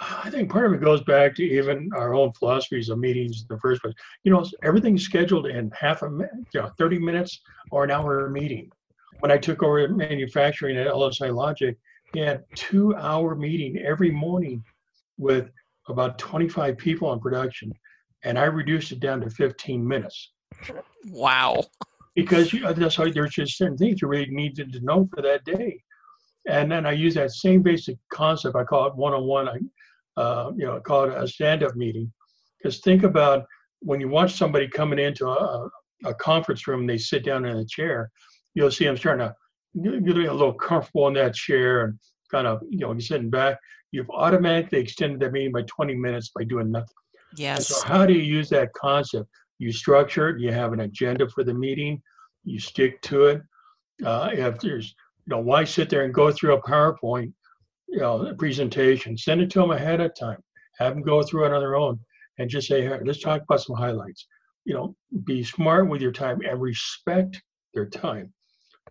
I 0.00 0.28
think 0.30 0.50
part 0.50 0.66
of 0.66 0.72
it 0.72 0.84
goes 0.84 1.02
back 1.04 1.34
to 1.36 1.44
even 1.44 1.88
our 1.94 2.14
own 2.14 2.32
philosophies 2.32 2.88
of 2.88 2.98
meetings 2.98 3.42
in 3.42 3.54
the 3.54 3.60
first 3.60 3.80
place. 3.80 3.94
You 4.24 4.32
know, 4.32 4.44
everything's 4.62 5.04
scheduled 5.04 5.46
in 5.46 5.70
half 5.70 6.02
a 6.02 6.10
minute, 6.10 6.32
you 6.52 6.62
know, 6.62 6.70
30 6.78 6.98
minutes 6.98 7.40
or 7.70 7.84
an 7.84 7.90
hour 7.90 8.28
meeting. 8.28 8.70
When 9.20 9.30
I 9.30 9.38
took 9.38 9.62
over 9.62 9.86
manufacturing 9.88 10.76
at 10.76 10.88
LSI 10.88 11.32
Logic, 11.32 11.76
we 12.12 12.20
had 12.20 12.44
two 12.56 12.94
hour 12.96 13.36
meeting 13.36 13.78
every 13.78 14.10
morning 14.10 14.64
with 15.16 15.50
about 15.88 16.18
25 16.18 16.76
people 16.76 17.12
in 17.12 17.20
production. 17.20 17.72
And 18.24 18.38
I 18.38 18.44
reduced 18.44 18.90
it 18.90 19.00
down 19.00 19.20
to 19.20 19.30
15 19.30 19.86
minutes. 19.86 20.32
Wow. 21.06 21.64
Because 22.14 22.52
you 22.52 22.60
know, 22.60 22.72
that's 22.72 22.96
how 22.96 23.10
there's 23.10 23.34
just 23.34 23.58
certain 23.58 23.76
things 23.76 24.00
you 24.00 24.08
really 24.08 24.30
needed 24.30 24.72
to 24.72 24.80
know 24.80 25.08
for 25.12 25.22
that 25.22 25.44
day. 25.44 25.82
And 26.46 26.70
then 26.70 26.86
I 26.86 26.92
use 26.92 27.14
that 27.14 27.32
same 27.32 27.62
basic 27.62 27.96
concept. 28.12 28.56
I 28.56 28.64
call 28.64 28.86
it 28.86 28.96
one-on-one. 28.96 29.48
I, 29.48 30.20
uh, 30.20 30.52
you 30.56 30.66
know, 30.66 30.78
call 30.80 31.04
it 31.04 31.16
a 31.16 31.26
stand-up 31.26 31.74
meeting. 31.74 32.12
Because 32.58 32.80
think 32.80 33.02
about 33.02 33.46
when 33.80 34.00
you 34.00 34.08
watch 34.08 34.34
somebody 34.34 34.68
coming 34.68 34.98
into 34.98 35.26
a, 35.26 35.68
a 36.04 36.14
conference 36.14 36.66
room, 36.66 36.80
and 36.80 36.88
they 36.88 36.98
sit 36.98 37.24
down 37.24 37.44
in 37.44 37.56
a 37.56 37.64
chair. 37.64 38.10
You'll 38.54 38.70
see 38.70 38.84
them 38.84 38.96
starting 38.96 39.28
to 39.28 40.00
get 40.00 40.16
a 40.16 40.32
little 40.32 40.52
comfortable 40.52 41.08
in 41.08 41.14
that 41.14 41.34
chair 41.34 41.84
and 41.84 41.98
kind 42.30 42.46
of, 42.46 42.60
you 42.68 42.78
know, 42.78 42.96
sitting 42.98 43.30
back. 43.30 43.58
You've 43.90 44.10
automatically 44.10 44.80
extended 44.80 45.20
that 45.20 45.32
meeting 45.32 45.52
by 45.52 45.62
20 45.62 45.94
minutes 45.94 46.30
by 46.34 46.44
doing 46.44 46.70
nothing. 46.70 46.88
Yes. 47.36 47.68
So 47.68 47.86
how 47.86 48.06
do 48.06 48.12
you 48.12 48.22
use 48.22 48.48
that 48.50 48.72
concept? 48.74 49.28
You 49.58 49.72
structure 49.72 50.30
it. 50.30 50.40
You 50.40 50.52
have 50.52 50.72
an 50.72 50.80
agenda 50.80 51.28
for 51.28 51.44
the 51.44 51.54
meeting. 51.54 52.02
You 52.44 52.58
stick 52.58 53.00
to 53.02 53.26
it. 53.26 53.42
Uh, 54.04 54.30
if 54.32 54.58
there's 54.60 54.94
you 55.26 55.30
know, 55.30 55.40
why 55.40 55.64
sit 55.64 55.88
there 55.88 56.04
and 56.04 56.12
go 56.12 56.30
through 56.30 56.54
a 56.54 56.62
PowerPoint, 56.62 57.32
you 57.88 58.00
know, 58.00 58.34
presentation? 58.38 59.16
Send 59.16 59.40
it 59.40 59.50
to 59.50 59.60
them 59.60 59.70
ahead 59.70 60.00
of 60.00 60.14
time. 60.14 60.38
Have 60.78 60.94
them 60.94 61.02
go 61.02 61.22
through 61.22 61.46
it 61.46 61.52
on 61.52 61.60
their 61.60 61.76
own 61.76 61.98
and 62.38 62.50
just 62.50 62.68
say, 62.68 62.82
hey, 62.82 62.98
let's 63.04 63.20
talk 63.20 63.42
about 63.42 63.62
some 63.62 63.76
highlights. 63.76 64.26
You 64.64 64.74
know, 64.74 64.96
be 65.24 65.44
smart 65.44 65.88
with 65.88 66.02
your 66.02 66.12
time 66.12 66.40
and 66.46 66.60
respect 66.60 67.40
their 67.74 67.88
time. 67.88 68.32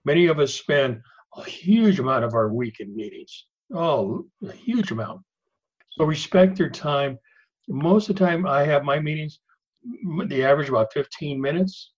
Many 0.05 0.27
of 0.27 0.39
us 0.39 0.53
spend 0.53 1.01
a 1.35 1.43
huge 1.43 1.99
amount 1.99 2.23
of 2.25 2.33
our 2.33 2.53
week 2.53 2.79
in 2.79 2.95
meetings. 2.95 3.45
Oh, 3.73 4.25
a 4.47 4.51
huge 4.51 4.91
amount. 4.91 5.21
So 5.91 6.05
respect 6.05 6.57
their 6.57 6.69
time. 6.69 7.17
Most 7.67 8.09
of 8.09 8.15
the 8.15 8.25
time, 8.25 8.45
I 8.45 8.63
have 8.63 8.83
my 8.83 8.99
meetings. 8.99 9.39
The 10.27 10.43
average 10.43 10.69
about 10.69 10.93
15 10.93 11.39
minutes, 11.39 11.91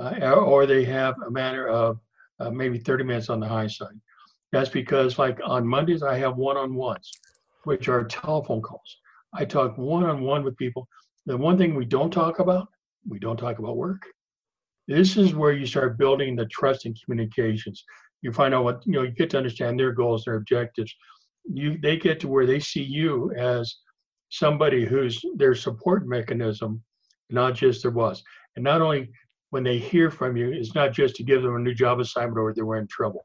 uh, 0.00 0.32
or 0.32 0.66
they 0.66 0.84
have 0.84 1.14
a 1.26 1.30
matter 1.30 1.68
of 1.68 1.98
uh, 2.40 2.50
maybe 2.50 2.78
30 2.78 3.04
minutes 3.04 3.28
on 3.30 3.40
the 3.40 3.48
high 3.48 3.66
side. 3.66 4.00
That's 4.52 4.70
because, 4.70 5.18
like 5.18 5.40
on 5.44 5.66
Mondays, 5.66 6.02
I 6.02 6.16
have 6.18 6.36
one 6.36 6.56
on 6.56 6.74
ones, 6.74 7.10
which 7.64 7.88
are 7.88 8.04
telephone 8.04 8.62
calls. 8.62 8.96
I 9.34 9.44
talk 9.44 9.76
one 9.76 10.04
on 10.04 10.22
one 10.22 10.44
with 10.44 10.56
people. 10.56 10.86
The 11.26 11.36
one 11.36 11.58
thing 11.58 11.74
we 11.74 11.84
don't 11.84 12.12
talk 12.12 12.38
about, 12.38 12.68
we 13.08 13.18
don't 13.18 13.36
talk 13.36 13.58
about 13.58 13.76
work. 13.76 14.02
This 14.86 15.16
is 15.16 15.34
where 15.34 15.52
you 15.52 15.66
start 15.66 15.98
building 15.98 16.36
the 16.36 16.46
trust 16.46 16.84
and 16.84 16.96
communications. 17.02 17.82
You 18.22 18.32
find 18.32 18.54
out 18.54 18.64
what, 18.64 18.86
you 18.86 18.92
know, 18.92 19.02
you 19.02 19.10
get 19.10 19.30
to 19.30 19.38
understand 19.38 19.78
their 19.78 19.92
goals, 19.92 20.24
their 20.24 20.36
objectives. 20.36 20.94
You, 21.50 21.78
they 21.78 21.96
get 21.96 22.20
to 22.20 22.28
where 22.28 22.46
they 22.46 22.60
see 22.60 22.82
you 22.82 23.32
as 23.36 23.74
somebody 24.38 24.84
who's 24.84 25.24
their 25.36 25.54
support 25.54 26.06
mechanism, 26.06 26.82
not 27.30 27.54
just 27.54 27.82
their 27.82 27.90
boss. 27.92 28.22
And 28.56 28.64
not 28.64 28.82
only 28.82 29.10
when 29.50 29.62
they 29.62 29.78
hear 29.78 30.10
from 30.10 30.36
you 30.36 30.50
it's 30.50 30.74
not 30.74 30.92
just 30.92 31.14
to 31.14 31.22
give 31.22 31.42
them 31.42 31.54
a 31.54 31.60
new 31.60 31.74
job 31.74 32.00
assignment 32.00 32.38
or 32.38 32.52
they 32.52 32.62
were 32.62 32.78
in 32.78 32.88
trouble. 32.88 33.24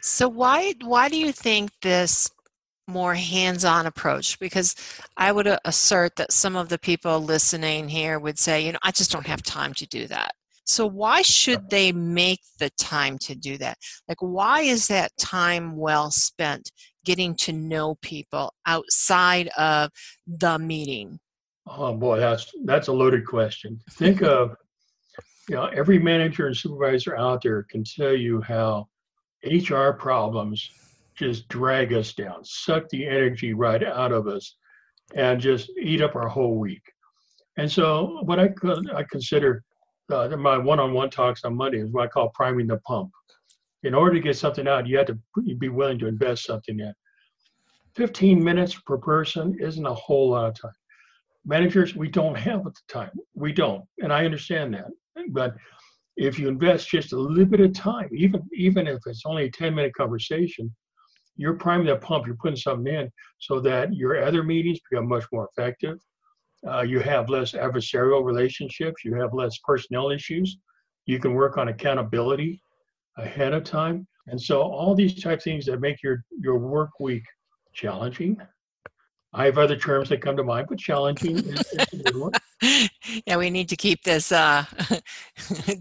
So 0.00 0.28
why 0.28 0.74
why 0.82 1.08
do 1.08 1.18
you 1.18 1.32
think 1.32 1.70
this 1.82 2.30
more 2.88 3.14
hands-on 3.14 3.84
approach? 3.86 4.38
Because 4.38 4.74
I 5.16 5.32
would 5.32 5.46
uh, 5.46 5.58
assert 5.64 6.16
that 6.16 6.32
some 6.32 6.56
of 6.56 6.68
the 6.68 6.78
people 6.78 7.20
listening 7.20 7.88
here 7.88 8.18
would 8.18 8.38
say, 8.38 8.64
you 8.64 8.72
know, 8.72 8.78
I 8.82 8.92
just 8.92 9.10
don't 9.10 9.26
have 9.26 9.42
time 9.42 9.74
to 9.74 9.86
do 9.86 10.06
that. 10.06 10.32
So 10.64 10.86
why 10.86 11.22
should 11.22 11.68
they 11.68 11.92
make 11.92 12.40
the 12.58 12.70
time 12.70 13.18
to 13.18 13.34
do 13.34 13.58
that? 13.58 13.76
Like 14.08 14.18
why 14.20 14.62
is 14.62 14.88
that 14.88 15.12
time 15.18 15.76
well 15.76 16.10
spent 16.10 16.70
getting 17.06 17.34
to 17.36 17.52
know 17.52 17.94
people 18.02 18.52
outside 18.66 19.48
of 19.56 19.90
the 20.26 20.58
meeting? 20.58 21.18
Oh 21.66 21.94
boy, 21.94 22.20
that's 22.20 22.52
that's 22.64 22.88
a 22.88 22.92
loaded 22.92 23.26
question. 23.26 23.80
Think 23.92 24.22
of 24.22 24.56
you 25.48 25.54
know, 25.54 25.66
every 25.66 25.98
manager 25.98 26.46
and 26.46 26.56
supervisor 26.56 27.16
out 27.16 27.42
there 27.42 27.62
can 27.62 27.84
tell 27.84 28.14
you 28.14 28.40
how 28.42 28.88
HR 29.44 29.90
problems 29.90 30.70
just 31.14 31.48
drag 31.48 31.92
us 31.92 32.12
down, 32.12 32.44
suck 32.44 32.88
the 32.90 33.06
energy 33.06 33.54
right 33.54 33.82
out 33.82 34.12
of 34.12 34.26
us, 34.26 34.56
and 35.14 35.40
just 35.40 35.70
eat 35.80 36.02
up 36.02 36.16
our 36.16 36.28
whole 36.28 36.58
week. 36.58 36.82
And 37.56 37.70
so, 37.70 38.18
what 38.22 38.38
I 38.38 38.50
I 38.94 39.04
consider 39.04 39.62
uh, 40.12 40.28
my 40.36 40.58
one-on-one 40.58 41.10
talks 41.10 41.44
on 41.44 41.56
Monday 41.56 41.78
is 41.80 41.90
what 41.90 42.04
I 42.04 42.08
call 42.08 42.30
priming 42.30 42.66
the 42.66 42.78
pump. 42.78 43.10
In 43.82 43.94
order 43.94 44.14
to 44.14 44.20
get 44.20 44.36
something 44.36 44.66
out, 44.66 44.86
you 44.86 44.96
have 44.96 45.06
to 45.06 45.18
be 45.58 45.68
willing 45.68 45.98
to 46.00 46.06
invest 46.06 46.44
something 46.44 46.80
in. 46.80 46.92
15 47.94 48.42
minutes 48.42 48.74
per 48.86 48.98
person 48.98 49.56
isn't 49.60 49.86
a 49.86 49.94
whole 49.94 50.30
lot 50.30 50.48
of 50.48 50.60
time. 50.60 50.72
Managers, 51.44 51.94
we 51.94 52.08
don't 52.08 52.36
have 52.36 52.64
the 52.64 52.72
time. 52.88 53.12
We 53.34 53.52
don't, 53.52 53.84
and 53.98 54.12
I 54.12 54.24
understand 54.24 54.74
that. 54.74 54.88
But 55.30 55.54
if 56.16 56.38
you 56.38 56.48
invest 56.48 56.88
just 56.88 57.12
a 57.12 57.18
little 57.18 57.46
bit 57.46 57.60
of 57.60 57.72
time, 57.72 58.08
even 58.12 58.42
even 58.54 58.86
if 58.86 58.98
it's 59.06 59.22
only 59.24 59.44
a 59.44 59.50
10 59.50 59.74
minute 59.74 59.94
conversation, 59.94 60.74
you're 61.36 61.54
priming 61.54 61.86
that 61.86 62.00
pump, 62.00 62.26
you're 62.26 62.36
putting 62.36 62.56
something 62.56 62.92
in 62.92 63.10
so 63.38 63.60
that 63.60 63.94
your 63.94 64.22
other 64.22 64.42
meetings 64.42 64.80
become 64.90 65.08
much 65.08 65.24
more 65.32 65.48
effective. 65.56 65.98
Uh, 66.66 66.82
you 66.82 67.00
have 67.00 67.28
less 67.28 67.52
adversarial 67.52 68.24
relationships, 68.24 69.04
you 69.04 69.14
have 69.14 69.32
less 69.32 69.58
personnel 69.58 70.10
issues. 70.10 70.58
You 71.04 71.20
can 71.20 71.34
work 71.34 71.56
on 71.56 71.68
accountability 71.68 72.60
ahead 73.16 73.52
of 73.52 73.64
time. 73.64 74.06
And 74.28 74.40
so 74.40 74.60
all 74.60 74.94
these 74.94 75.22
type 75.22 75.38
of 75.38 75.44
things 75.44 75.66
that 75.66 75.80
make 75.80 76.02
your, 76.02 76.24
your 76.40 76.58
work 76.58 76.90
week 77.00 77.22
challenging. 77.72 78.36
I 79.32 79.44
have 79.44 79.58
other 79.58 79.76
terms 79.76 80.08
that 80.08 80.22
come 80.22 80.36
to 80.36 80.44
mind, 80.44 80.66
but 80.68 80.78
challenging 80.78 81.36
is, 81.36 81.60
is 81.72 81.86
a 81.92 81.96
good 81.96 82.16
one. 82.16 82.32
yeah, 83.26 83.36
we 83.36 83.50
need 83.50 83.68
to 83.68 83.76
keep 83.76 84.02
this 84.02 84.32
uh, 84.32 84.64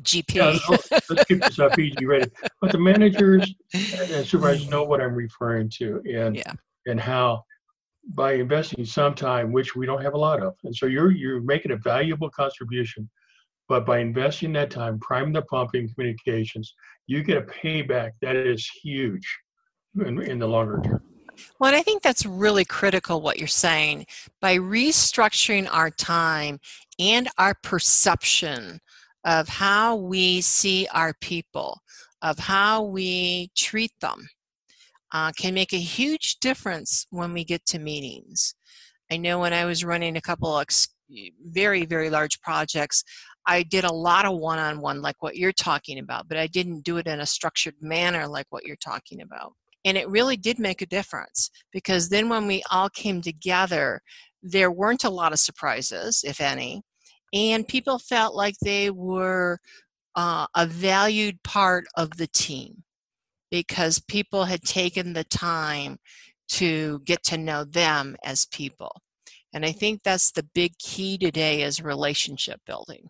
GP. 0.03 0.35
Yeah, 0.35 0.99
let's 1.09 1.23
keep 1.25 1.41
this 1.41 1.59
up 1.59 1.79
easy, 1.79 2.05
ready. 2.05 2.29
But 2.59 2.73
the 2.73 2.79
managers 2.79 3.53
and 3.73 4.27
supervisors 4.27 4.67
know 4.67 4.83
what 4.83 4.99
I'm 4.99 5.15
referring 5.15 5.69
to, 5.77 6.01
and 6.05 6.35
Yeah. 6.35 6.51
and 6.85 6.99
how 6.99 7.43
by 8.09 8.33
investing 8.33 8.85
some 8.85 9.15
time, 9.15 9.51
which 9.51 9.75
we 9.75 9.85
don't 9.85 10.01
have 10.01 10.13
a 10.13 10.17
lot 10.17 10.43
of, 10.43 10.53
and 10.65 10.75
so 10.75 10.85
you're 10.85 11.11
you're 11.11 11.41
making 11.41 11.71
a 11.71 11.77
valuable 11.77 12.29
contribution. 12.29 13.09
But 13.67 13.85
by 13.85 13.99
investing 13.99 14.53
that 14.53 14.69
time, 14.69 14.99
priming 14.99 15.33
the 15.33 15.41
pump 15.43 15.73
in 15.73 15.87
communications, 15.89 16.75
you 17.07 17.23
get 17.23 17.37
a 17.37 17.41
payback 17.41 18.11
that 18.21 18.35
is 18.35 18.69
huge 18.83 19.27
in, 20.05 20.21
in 20.21 20.39
the 20.39 20.47
longer 20.47 20.81
term. 20.83 21.01
Well, 21.59 21.75
I 21.75 21.81
think 21.81 22.01
that's 22.01 22.25
really 22.25 22.65
critical 22.65 23.21
what 23.21 23.37
you're 23.37 23.47
saying. 23.47 24.05
By 24.41 24.57
restructuring 24.57 25.67
our 25.71 25.89
time 25.89 26.59
and 26.99 27.29
our 27.37 27.55
perception 27.61 28.79
of 29.25 29.49
how 29.49 29.95
we 29.95 30.41
see 30.41 30.87
our 30.93 31.13
people, 31.19 31.81
of 32.21 32.39
how 32.39 32.83
we 32.83 33.49
treat 33.55 33.91
them, 33.99 34.29
uh, 35.13 35.31
can 35.37 35.53
make 35.53 35.73
a 35.73 35.77
huge 35.77 36.37
difference 36.39 37.05
when 37.09 37.33
we 37.33 37.43
get 37.43 37.65
to 37.65 37.79
meetings. 37.79 38.55
I 39.11 39.17
know 39.17 39.39
when 39.39 39.53
I 39.53 39.65
was 39.65 39.85
running 39.85 40.17
a 40.17 40.21
couple 40.21 40.57
of 40.57 40.65
very, 41.45 41.85
very 41.85 42.09
large 42.09 42.41
projects, 42.41 43.03
I 43.47 43.63
did 43.63 43.83
a 43.83 43.93
lot 43.93 44.25
of 44.25 44.37
one 44.37 44.59
on 44.59 44.81
one, 44.81 45.01
like 45.01 45.21
what 45.21 45.35
you're 45.37 45.51
talking 45.51 45.99
about, 45.99 46.27
but 46.27 46.37
I 46.37 46.47
didn't 46.47 46.81
do 46.81 46.97
it 46.97 47.07
in 47.07 47.19
a 47.19 47.25
structured 47.25 47.75
manner 47.81 48.27
like 48.27 48.47
what 48.49 48.65
you're 48.65 48.75
talking 48.77 49.21
about. 49.21 49.53
And 49.83 49.97
it 49.97 50.09
really 50.09 50.35
did 50.35 50.57
make 50.57 50.81
a 50.81 50.87
difference 50.87 51.51
because 51.71 52.09
then 52.09 52.27
when 52.27 52.47
we 52.47 52.63
all 52.71 52.89
came 52.89 53.21
together, 53.21 54.01
there 54.41 54.71
weren't 54.71 55.03
a 55.03 55.09
lot 55.09 55.31
of 55.31 55.39
surprises, 55.39 56.23
if 56.25 56.41
any, 56.41 56.81
and 57.33 57.67
people 57.67 57.99
felt 57.99 58.35
like 58.35 58.55
they 58.61 58.89
were 58.89 59.59
uh, 60.15 60.47
a 60.55 60.65
valued 60.65 61.41
part 61.43 61.85
of 61.95 62.17
the 62.17 62.27
team 62.27 62.83
because 63.51 63.99
people 63.99 64.45
had 64.45 64.61
taken 64.63 65.13
the 65.13 65.23
time 65.23 65.97
to 66.47 66.99
get 67.05 67.23
to 67.23 67.37
know 67.37 67.63
them 67.63 68.15
as 68.23 68.45
people. 68.47 68.91
And 69.53 69.65
I 69.65 69.71
think 69.71 70.01
that's 70.03 70.31
the 70.31 70.47
big 70.53 70.77
key 70.79 71.17
today 71.17 71.61
is 71.61 71.81
relationship 71.81 72.59
building. 72.65 73.09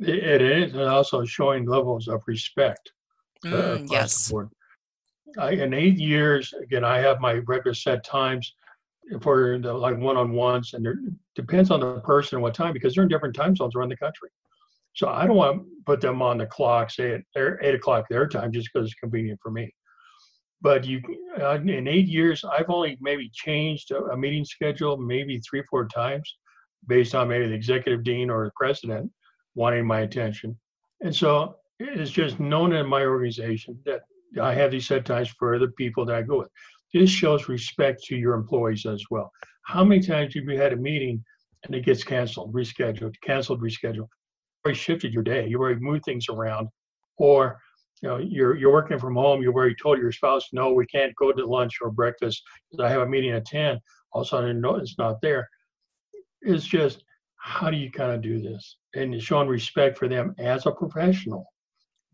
It 0.00 0.42
is, 0.42 0.74
and 0.74 0.82
also 0.82 1.24
showing 1.24 1.66
levels 1.66 2.08
of 2.08 2.22
respect. 2.26 2.90
Uh, 3.44 3.78
mm, 3.78 3.90
yes. 3.90 4.32
I, 5.38 5.50
in 5.50 5.72
eight 5.74 5.98
years, 5.98 6.52
again, 6.62 6.84
I 6.84 6.98
have 6.98 7.20
my 7.20 7.34
regular 7.34 7.74
set 7.74 8.04
times 8.04 8.54
for 9.20 9.58
the 9.58 9.72
like 9.72 9.98
one-on-ones, 9.98 10.74
and 10.74 10.86
it 10.86 10.96
depends 11.34 11.70
on 11.70 11.80
the 11.80 12.00
person 12.00 12.36
and 12.36 12.42
what 12.42 12.54
time 12.54 12.72
because 12.72 12.94
they're 12.94 13.04
in 13.04 13.08
different 13.08 13.36
time 13.36 13.54
zones 13.54 13.74
around 13.76 13.90
the 13.90 13.96
country. 13.96 14.30
So 14.94 15.08
I 15.08 15.26
don't 15.26 15.36
want 15.36 15.58
to 15.58 15.66
put 15.86 16.00
them 16.00 16.22
on 16.22 16.38
the 16.38 16.46
clock, 16.46 16.90
say 16.90 17.14
at 17.14 17.22
eight 17.62 17.74
o'clock 17.74 18.06
their 18.08 18.26
time, 18.26 18.52
just 18.52 18.70
because 18.72 18.86
it's 18.88 18.94
convenient 18.94 19.38
for 19.42 19.50
me. 19.50 19.72
but 20.64 20.84
you 20.84 21.00
uh, 21.40 21.58
in 21.60 21.86
eight 21.86 22.08
years, 22.08 22.42
I've 22.44 22.70
only 22.70 22.96
maybe 23.00 23.30
changed 23.32 23.90
a, 23.90 23.98
a 24.06 24.16
meeting 24.16 24.44
schedule 24.44 24.96
maybe 24.96 25.38
three, 25.40 25.62
four 25.68 25.86
times, 25.86 26.36
based 26.88 27.14
on 27.14 27.28
maybe 27.28 27.46
the 27.46 27.54
executive 27.54 28.02
dean 28.02 28.30
or 28.30 28.46
the 28.46 28.52
president 28.56 29.12
wanting 29.54 29.86
my 29.86 30.00
attention. 30.00 30.58
And 31.00 31.14
so 31.14 31.56
it's 31.78 32.10
just 32.10 32.40
known 32.40 32.72
in 32.72 32.86
my 32.86 33.04
organization 33.04 33.78
that 33.84 34.02
I 34.40 34.54
have 34.54 34.70
these 34.70 34.86
set 34.86 35.04
times 35.04 35.28
for 35.38 35.58
the 35.58 35.68
people 35.68 36.04
that 36.06 36.16
I 36.16 36.22
go 36.22 36.38
with. 36.40 36.48
This 36.92 37.10
shows 37.10 37.48
respect 37.48 38.02
to 38.04 38.16
your 38.16 38.34
employees 38.34 38.86
as 38.86 39.04
well. 39.10 39.30
How 39.64 39.84
many 39.84 40.00
times 40.00 40.34
have 40.34 40.44
you 40.44 40.58
had 40.58 40.72
a 40.72 40.76
meeting 40.76 41.24
and 41.64 41.74
it 41.74 41.84
gets 41.84 42.04
canceled, 42.04 42.52
rescheduled, 42.52 43.14
canceled, 43.22 43.60
rescheduled? 43.60 43.96
You 43.96 44.08
already 44.64 44.78
shifted 44.78 45.12
your 45.12 45.22
day. 45.22 45.46
You 45.48 45.58
already 45.58 45.80
moved 45.80 46.04
things 46.04 46.26
around, 46.28 46.68
or 47.16 47.58
you 48.02 48.08
know 48.08 48.18
you're 48.18 48.56
you're 48.56 48.72
working 48.72 48.98
from 48.98 49.16
home. 49.16 49.42
You 49.42 49.52
already 49.52 49.74
told 49.74 49.98
your 49.98 50.12
spouse, 50.12 50.48
no, 50.52 50.72
we 50.72 50.86
can't 50.86 51.14
go 51.16 51.32
to 51.32 51.46
lunch 51.46 51.78
or 51.82 51.90
breakfast 51.90 52.42
because 52.70 52.84
I 52.84 52.90
have 52.90 53.02
a 53.02 53.08
meeting 53.08 53.32
at 53.32 53.46
ten. 53.46 53.80
All 54.12 54.22
of 54.22 54.26
a 54.26 54.28
sudden, 54.28 54.60
no, 54.60 54.76
it's 54.76 54.98
not 54.98 55.20
there. 55.20 55.48
It's 56.42 56.64
just 56.64 57.04
how 57.46 57.68
do 57.68 57.76
you 57.76 57.90
kind 57.90 58.10
of 58.10 58.22
do 58.22 58.40
this 58.40 58.78
and 58.94 59.22
showing 59.22 59.48
respect 59.48 59.98
for 59.98 60.08
them 60.08 60.34
as 60.38 60.64
a 60.64 60.70
professional 60.70 61.46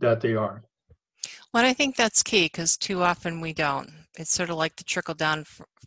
that 0.00 0.20
they 0.20 0.34
are. 0.34 0.64
Well, 1.54 1.64
I 1.64 1.72
think 1.72 1.94
that's 1.94 2.24
key 2.24 2.46
because 2.46 2.76
too 2.76 3.04
often 3.04 3.40
we 3.40 3.52
don't. 3.52 3.88
It's 4.18 4.32
sort 4.32 4.50
of 4.50 4.56
like 4.56 4.74
the 4.74 4.82
trickle 4.82 5.14
down 5.14 5.44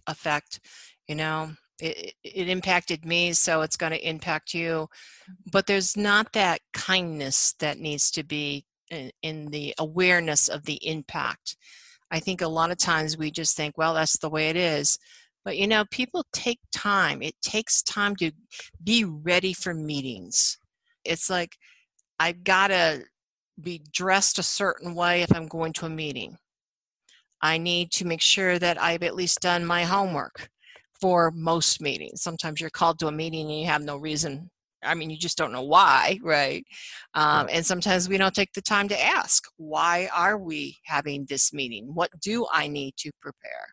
effect. 0.08 0.62
You 1.10 1.16
know, 1.16 1.52
it, 1.82 2.14
it 2.24 2.48
impacted 2.48 3.04
me, 3.04 3.34
so 3.34 3.64
it's 3.64 3.76
going 3.76 3.92
to 3.92 4.08
impact 4.08 4.54
you. 4.54 4.88
But 5.52 5.68
there's 5.68 5.98
not 5.98 6.32
that 6.34 6.62
kindness 6.72 7.54
that 7.60 7.80
needs 7.80 8.12
to 8.12 8.24
be 8.24 8.66
in, 8.90 9.12
in 9.24 9.48
the 9.48 9.74
awareness 9.78 10.48
of 10.48 10.64
the 10.64 10.80
impact. 10.88 11.58
I 12.12 12.22
think 12.22 12.42
a 12.42 12.48
lot 12.48 12.72
of 12.72 12.78
times 12.78 13.18
we 13.18 13.30
just 13.30 13.58
think, 13.58 13.78
well, 13.78 13.94
that's 13.94 14.18
the 14.20 14.30
way 14.30 14.48
it 14.48 14.56
is. 14.56 15.00
But 15.46 15.58
you 15.58 15.68
know, 15.68 15.86
people 15.92 16.26
take 16.32 16.60
time. 16.72 17.22
It 17.22 17.36
takes 17.42 17.82
time 17.84 18.16
to 18.18 18.32
be 18.84 19.04
ready 19.06 19.54
for 19.54 19.74
meetings. 19.74 20.58
It's 21.04 21.30
like 21.30 21.58
I've 22.20 22.44
got 22.44 22.68
to 22.68 23.04
be 23.62 23.82
dressed 23.92 24.40
a 24.40 24.44
certain 24.44 24.96
way 24.96 25.22
if 25.22 25.36
I'm 25.36 25.48
going 25.48 25.74
to 25.74 25.86
a 25.86 25.90
meeting. 25.90 26.38
I 27.42 27.58
need 27.58 27.92
to 27.92 28.06
make 28.06 28.22
sure 28.22 28.58
that 28.58 28.82
I've 28.82 29.04
at 29.04 29.16
least 29.16 29.42
done 29.42 29.66
my 29.66 29.84
homework 29.84 30.50
for 31.02 31.32
most 31.32 31.82
meetings. 31.82 32.22
Sometimes 32.22 32.62
you're 32.62 32.70
called 32.70 33.00
to 33.00 33.08
a 33.08 33.12
meeting 33.12 33.50
and 33.50 33.60
you 33.60 33.66
have 33.66 33.84
no 33.84 33.98
reason. 33.98 34.50
I 34.82 34.96
mean, 34.96 35.10
you 35.10 35.18
just 35.18 35.38
don't 35.38 35.52
know 35.52 35.64
why, 35.64 36.20
right? 36.24 36.66
Um, 37.14 37.48
and 37.52 37.66
sometimes 37.66 38.08
we 38.08 38.18
don't 38.18 38.34
take 38.34 38.54
the 38.54 38.62
time 38.62 38.88
to 38.90 39.02
ask, 39.02 39.44
why 39.58 40.10
are 40.14 40.38
we 40.38 40.78
having 40.86 41.26
this 41.28 41.54
meeting? 41.54 41.92
What 41.94 42.12
do 42.22 42.48
I 42.52 42.68
need 42.68 42.96
to 42.98 43.12
prepare? 43.22 43.68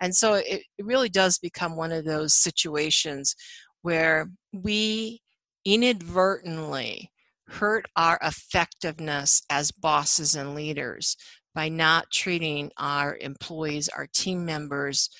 And 0.00 0.14
so 0.14 0.34
it, 0.34 0.62
really 0.78 1.08
does 1.08 1.38
become 1.38 1.76
one 1.76 1.92
of 1.92 2.04
those 2.04 2.34
situations 2.34 3.34
where 3.82 4.30
we 4.52 5.20
inadvertently 5.64 7.10
hurt 7.48 7.86
our 7.96 8.18
effectiveness 8.22 9.42
as 9.50 9.72
bosses 9.72 10.34
and 10.34 10.54
leaders 10.54 11.16
by 11.54 11.68
not 11.68 12.10
treating 12.12 12.70
our 12.78 13.16
employees, 13.20 13.88
our 13.88 14.06
team 14.06 14.44
members, 14.44 15.10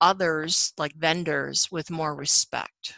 others 0.00 0.72
like 0.76 0.94
vendors 0.94 1.68
with 1.70 1.90
more 1.90 2.14
respect. 2.14 2.94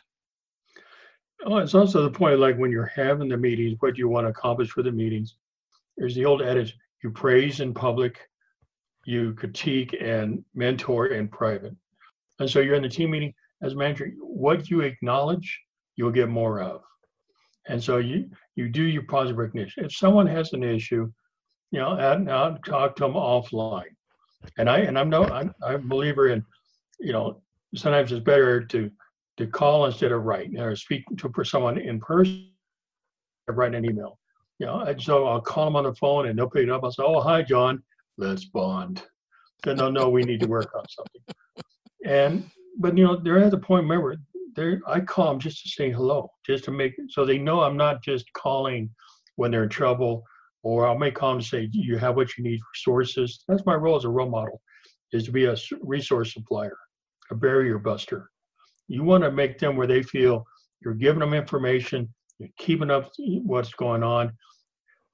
Oh, 1.45 1.59
it's 1.59 1.75
also 1.75 2.03
the 2.03 2.11
point 2.11 2.41
like 2.41 2.57
when 2.57 2.73
you're 2.73 2.87
having 2.87 3.29
the 3.29 3.37
meetings, 3.37 3.77
what 3.79 3.95
do 3.95 4.01
you 4.01 4.09
want 4.09 4.25
to 4.27 4.31
accomplish 4.31 4.71
for 4.71 4.83
the 4.83 4.91
meetings. 4.91 5.37
There's 5.97 6.15
the 6.15 6.25
old 6.25 6.43
adage 6.43 6.77
you 7.03 7.11
praise 7.11 7.61
in 7.61 7.73
public, 7.75 8.28
you 9.09 9.33
critique 9.33 9.97
and 9.99 10.45
mentor 10.55 11.07
in 11.07 11.27
private. 11.29 11.75
And 12.41 12.51
so 12.51 12.61
you're 12.61 12.75
in 12.75 12.83
the 12.83 12.91
team 12.91 13.13
meeting 13.13 13.33
as 13.63 13.75
manager, 13.75 14.13
what 14.21 14.69
you 14.69 14.83
acknowledge, 14.83 15.59
you'll 15.97 16.11
get 16.11 16.29
more 16.29 16.61
of. 16.61 16.83
And 17.69 17.83
so 17.83 17.97
you 17.97 18.29
you 18.55 18.69
do 18.69 18.83
your 18.83 19.05
positive 19.05 19.39
recognition. 19.39 19.87
If 19.87 19.95
someone 19.95 20.27
has 20.27 20.53
an 20.53 20.63
issue, 20.63 21.11
you 21.71 21.81
know, 21.81 21.99
out, 21.99 22.29
out 22.29 22.65
talk 22.67 22.97
to 22.97 23.05
them 23.05 23.15
offline. 23.15 23.95
And 24.59 24.69
I 24.69 24.81
and 24.81 24.99
I'm 24.99 25.09
no 25.09 25.25
I'm, 25.25 25.55
I'm 25.63 25.77
a 25.77 25.79
believer 25.79 26.29
in, 26.29 26.45
you 27.01 27.13
know, 27.15 27.41
sometimes 27.75 28.13
it's 28.13 28.23
better 28.23 28.63
to 28.67 28.91
to 29.39 29.47
call 29.47 29.87
instead 29.87 30.13
of 30.13 30.25
write 30.25 30.51
or 30.59 30.77
speak 30.77 31.05
to 31.17 31.31
for 31.35 31.45
someone 31.47 31.79
in 31.79 31.99
person, 31.99 32.51
write 33.49 33.75
an 33.75 33.87
email. 33.87 34.19
You 34.59 34.67
know, 34.67 34.81
and 34.81 35.01
so 35.01 35.27
I'll 35.27 35.41
call 35.41 35.65
them 35.65 35.77
on 35.77 35.85
the 35.85 35.95
phone 35.95 36.29
and 36.29 36.39
they'll 36.39 36.51
pick 36.51 36.65
it 36.65 36.71
up. 36.71 36.85
I'll 36.85 36.93
say, 36.93 37.03
"Oh, 37.03 37.21
hi, 37.21 37.41
John. 37.41 37.83
Let's 38.19 38.45
bond." 38.45 39.05
Then 39.65 39.77
they'll 39.77 39.91
know 39.91 40.11
we 40.11 40.23
need 40.23 40.41
to 40.41 40.47
work 40.47 40.71
on 40.77 40.85
something. 40.89 41.23
And 42.05 42.51
but 42.79 42.97
you 42.97 43.05
know, 43.05 43.17
they're 43.17 43.39
at 43.39 43.51
the 43.51 43.59
point. 43.59 43.85
Remember, 43.85 44.17
they 44.55 44.79
I 44.87 45.01
call 45.01 45.31
them 45.31 45.41
just 45.41 45.63
to 45.63 45.69
say 45.69 45.91
hello, 45.91 46.31
just 46.47 46.65
to 46.65 46.71
make 46.71 46.95
so 47.09 47.25
they 47.25 47.39
know 47.39 47.61
I'm 47.61 47.77
not 47.77 48.03
just 48.03 48.33
calling 48.35 48.91
when 49.37 49.51
they're 49.51 49.65
in 49.65 49.69
trouble, 49.69 50.25
or 50.63 50.87
I'll 50.87 50.99
make 50.99 51.15
call 51.15 51.33
them 51.33 51.41
to 51.41 51.47
say, 51.47 51.67
"Do 51.67 51.79
you 51.79 51.97
have 51.99 52.17
what 52.17 52.37
you 52.37 52.45
need 52.45 52.61
for 52.61 52.75
sources?" 52.75 53.45
That's 53.49 53.67
my 53.67 53.75
role 53.75 53.97
as 53.97 54.05
a 54.05 54.11
role 54.11 54.31
model, 54.31 54.61
is 55.13 55.25
to 55.25 55.33
be 55.33 55.47
a 55.47 55.57
resource 55.81 56.35
supplier, 56.35 56.77
a 57.31 57.35
barrier 57.35 57.79
buster. 57.79 58.31
You 58.89 59.05
want 59.05 59.25
to 59.25 59.31
make 59.31 59.59
them 59.59 59.77
where 59.77 59.87
they 59.87 60.03
feel 60.03 60.45
you're 60.81 60.95
giving 60.95 61.21
them 61.21 61.35
information, 61.35 62.13
you're 62.39 62.49
keeping 62.59 62.91
up 62.91 63.11
what's 63.45 63.73
going 63.75 64.03
on. 64.03 64.33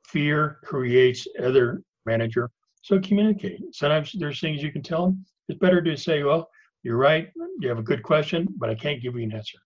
Fear 0.09 0.59
creates 0.65 1.27
other 1.43 1.83
manager, 2.07 2.51
so 2.85 3.01
communicate. 3.01 3.63
Sometimes 3.73 4.13
there's 4.13 4.41
things 4.41 4.63
you 4.63 4.71
can 4.71 4.83
tell 4.83 5.07
them. 5.07 5.25
It's 5.49 5.59
better 5.59 5.81
to 5.81 5.97
say, 5.97 6.23
"Well, 6.23 6.51
you're 6.83 6.99
right. 6.99 7.33
You 7.59 7.69
have 7.71 7.79
a 7.79 7.83
good 7.83 8.03
question, 8.03 8.47
but 8.59 8.69
I 8.69 8.75
can't 8.75 9.01
give 9.01 9.17
you 9.17 9.23
an 9.23 9.33
answer. 9.33 9.59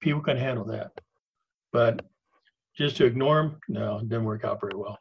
People 0.00 0.22
can 0.22 0.38
handle 0.38 0.64
that. 0.68 0.90
But 1.70 2.00
just 2.74 2.96
to 2.96 3.04
ignore 3.04 3.42
them, 3.42 3.60
no, 3.68 3.98
it 3.98 4.08
didn't 4.08 4.24
work 4.24 4.44
out 4.44 4.58
very 4.58 4.74
well. 4.74 4.98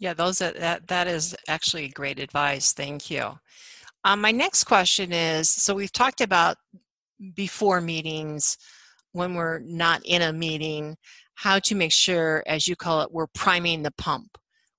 Yeah, 0.00 0.14
those 0.14 0.42
are, 0.42 0.50
that 0.52 0.88
that 0.88 1.06
is 1.06 1.36
actually 1.46 1.88
great 1.90 2.18
advice. 2.18 2.72
Thank 2.72 3.08
you. 3.08 3.38
Um, 4.02 4.20
my 4.20 4.32
next 4.32 4.64
question 4.64 5.12
is: 5.12 5.48
so 5.48 5.76
we've 5.76 5.92
talked 5.92 6.20
about 6.20 6.56
before 7.36 7.80
meetings, 7.80 8.58
when 9.12 9.34
we're 9.34 9.60
not 9.60 10.00
in 10.04 10.22
a 10.22 10.32
meeting, 10.32 10.96
how 11.36 11.60
to 11.60 11.76
make 11.76 11.92
sure, 11.92 12.42
as 12.48 12.66
you 12.66 12.74
call 12.74 13.02
it, 13.02 13.12
we're 13.12 13.28
priming 13.28 13.84
the 13.84 13.92
pump. 13.92 14.38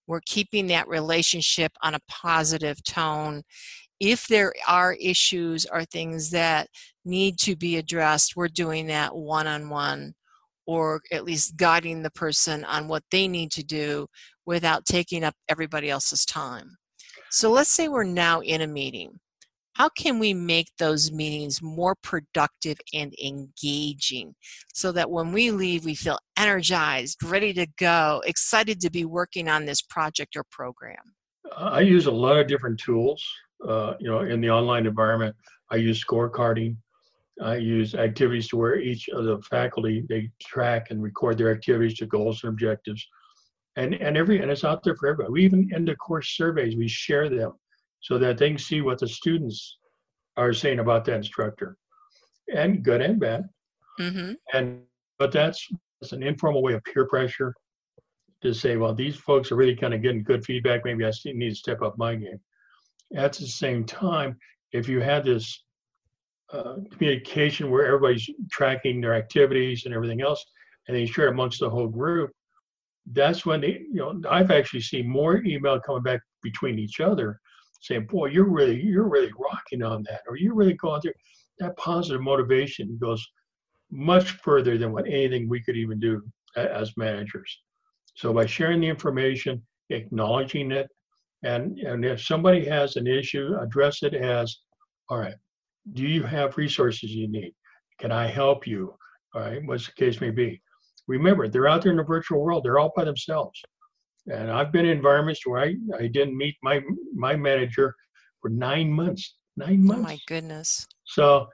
We're 0.10 0.22
keeping 0.26 0.67
that 0.67 0.89
relationship 0.89 1.72
on 1.84 1.93
a 1.93 2.00
positive 2.10 2.84
tone 2.84 3.43
if 4.00 4.28
there 4.28 4.54
are 4.67 4.93
issues 4.93 5.65
or 5.65 5.84
things 5.84 6.32
that 6.32 6.67
need 7.06 7.38
to 7.39 7.56
be 7.56 7.78
addressed, 7.78 8.36
we're 8.36 8.48
doing 8.48 8.88
that 8.88 9.15
one 9.15 9.48
on 9.48 9.69
one 9.69 10.13
or 10.65 11.02
at 11.12 11.26
least 11.26 11.58
guiding 11.58 12.04
the 12.04 12.12
person 12.12 12.63
on 12.65 12.88
what 12.88 13.04
they 13.12 13.28
need 13.28 13.52
to 13.52 13.63
do 13.63 14.08
without 14.45 14.86
taking 14.86 15.24
up 15.24 15.34
everybody 15.50 15.89
else's 15.89 16.26
time. 16.26 16.78
So 17.32 17.52
let's 17.52 17.72
say 17.72 17.88
we're 17.88 18.04
now 18.04 18.41
in 18.41 18.62
a 18.62 18.67
meeting. 18.67 19.19
How 19.79 19.89
can 19.89 20.19
we 20.19 20.33
make 20.33 20.67
those 20.77 21.11
meetings 21.11 21.61
more 21.61 21.95
productive 22.03 22.77
and 22.93 23.13
engaging 23.23 24.35
so 24.73 24.91
that 24.91 25.09
when 25.09 25.31
we 25.31 25.49
leave, 25.49 25.85
we 25.85 25.95
feel 25.95 26.19
energized, 26.37 27.23
ready 27.23 27.53
to 27.53 27.65
go, 27.79 28.21
excited 28.25 28.79
to 28.81 28.91
be 28.91 29.05
working 29.05 29.49
on 29.49 29.65
this 29.65 29.81
project 29.81 30.35
or 30.35 30.43
program? 30.51 31.15
I 31.57 31.79
use 31.79 32.05
a 32.05 32.11
lot 32.11 32.37
of 32.37 32.47
different 32.47 32.79
tools 32.79 33.25
uh, 33.67 33.93
you 33.99 34.09
know, 34.09 34.21
in 34.21 34.41
the 34.41 34.49
online 34.49 34.85
environment, 34.85 35.35
I 35.69 35.77
use 35.77 36.03
scorecarding. 36.03 36.77
I 37.41 37.55
use 37.55 37.95
activities 37.95 38.49
to 38.49 38.57
where 38.57 38.79
each 38.79 39.07
of 39.09 39.23
the 39.23 39.41
faculty 39.49 40.05
they 40.09 40.29
track 40.41 40.91
and 40.91 41.01
record 41.01 41.37
their 41.37 41.51
activities 41.51 41.97
to 41.99 42.05
goals 42.05 42.43
and 42.43 42.51
objectives, 42.51 43.05
and 43.77 43.93
and 43.95 44.17
every 44.17 44.41
and 44.41 44.51
it's 44.51 44.65
out 44.65 44.83
there 44.83 44.95
for 44.95 45.07
everybody. 45.07 45.31
We 45.31 45.45
even 45.45 45.69
in 45.73 45.85
the 45.85 45.95
course 45.95 46.35
surveys 46.35 46.75
we 46.75 46.89
share 46.89 47.29
them 47.29 47.53
so 48.01 48.17
that 48.17 48.38
they 48.38 48.49
can 48.49 48.57
see 48.57 48.81
what 48.81 48.99
the 48.99 49.07
students 49.07 49.77
are 50.38 50.53
saying 50.53 50.79
about 50.79 51.05
the 51.05 51.13
instructor, 51.13 51.77
and 52.53 52.83
good 52.83 53.01
and 53.01 53.19
bad. 53.19 53.47
Mm-hmm. 53.99 54.33
And 54.53 54.81
but 55.17 55.31
that's, 55.31 55.67
that's 55.99 56.13
an 56.13 56.23
informal 56.23 56.63
way 56.63 56.73
of 56.73 56.83
peer 56.85 57.05
pressure 57.05 57.53
to 58.41 58.53
say, 58.53 58.77
well, 58.77 58.95
these 58.95 59.17
folks 59.17 59.51
are 59.51 59.57
really 59.57 59.75
kind 59.75 59.93
of 59.93 60.01
getting 60.01 60.23
good 60.23 60.45
feedback. 60.45 60.85
Maybe 60.85 61.05
I 61.05 61.12
need 61.25 61.49
to 61.49 61.55
step 61.55 61.81
up 61.81 61.97
my 61.97 62.15
game. 62.15 62.39
At 63.15 63.33
the 63.33 63.45
same 63.45 63.83
time, 63.83 64.38
if 64.71 64.88
you 64.88 65.01
had 65.01 65.25
this 65.25 65.65
uh, 66.53 66.75
communication 66.91 67.69
where 67.69 67.85
everybody's 67.85 68.29
tracking 68.49 69.01
their 69.01 69.15
activities 69.15 69.85
and 69.85 69.93
everything 69.93 70.21
else, 70.21 70.45
and 70.88 70.95
they 70.95 71.05
share 71.05 71.27
amongst 71.27 71.59
the 71.59 71.69
whole 71.69 71.88
group, 71.88 72.31
that's 73.12 73.45
when 73.45 73.59
they, 73.59 73.81
you 73.91 73.95
know, 73.95 74.21
I've 74.29 74.51
actually 74.51 74.81
seen 74.81 75.07
more 75.07 75.43
email 75.43 75.79
coming 75.81 76.03
back 76.03 76.21
between 76.41 76.79
each 76.79 77.01
other 77.01 77.39
saying, 77.79 78.07
boy, 78.07 78.27
you're 78.27 78.49
really, 78.49 78.81
you're 78.81 79.09
really 79.09 79.31
rocking 79.37 79.83
on 79.83 80.03
that, 80.03 80.21
or 80.27 80.37
you're 80.37 80.55
really 80.55 80.73
going 80.73 81.01
through 81.01 81.13
that 81.59 81.77
positive 81.77 82.21
motivation 82.21 82.97
goes 83.01 83.25
much 83.91 84.31
further 84.31 84.77
than 84.77 84.91
what 84.91 85.07
anything 85.07 85.49
we 85.49 85.61
could 85.61 85.75
even 85.75 85.99
do 85.99 86.21
as 86.55 86.95
managers. 86.97 87.61
So 88.15 88.33
by 88.33 88.45
sharing 88.45 88.81
the 88.81 88.87
information, 88.87 89.61
acknowledging 89.89 90.71
it, 90.71 90.89
And, 91.43 91.79
and 91.79 92.03
if 92.03 92.21
somebody 92.21 92.65
has 92.65 92.97
an 92.97 93.07
issue, 93.07 93.55
address 93.61 94.03
it 94.03 94.13
as, 94.13 94.57
all 95.09 95.19
right, 95.19 95.35
do 95.93 96.03
you 96.03 96.23
have 96.23 96.57
resources 96.57 97.11
you 97.11 97.29
need? 97.29 97.53
Can 97.99 98.11
I 98.11 98.27
help 98.27 98.67
you? 98.67 98.93
All 99.33 99.41
right, 99.41 99.61
what's 99.65 99.85
the 99.85 99.93
case 99.93 100.19
may 100.19 100.31
be. 100.31 100.61
Remember, 101.07 101.47
they're 101.47 101.67
out 101.67 101.81
there 101.81 101.91
in 101.91 101.97
the 101.97 102.03
virtual 102.03 102.41
world. 102.43 102.63
They're 102.63 102.79
all 102.79 102.91
by 102.95 103.05
themselves. 103.05 103.59
And 104.31 104.51
I've 104.51 104.71
been 104.71 104.85
in 104.85 104.97
environments 104.97 105.45
where 105.45 105.59
I, 105.61 105.75
I 105.97 106.07
didn't 106.07 106.37
meet 106.37 106.55
my 106.61 106.81
my 107.13 107.35
manager 107.35 107.95
for 108.41 108.49
nine 108.49 108.91
months. 108.91 109.35
Nine 109.57 109.83
months. 109.83 109.99
Oh 109.99 110.03
my 110.03 110.19
goodness. 110.27 110.85
So 111.05 111.47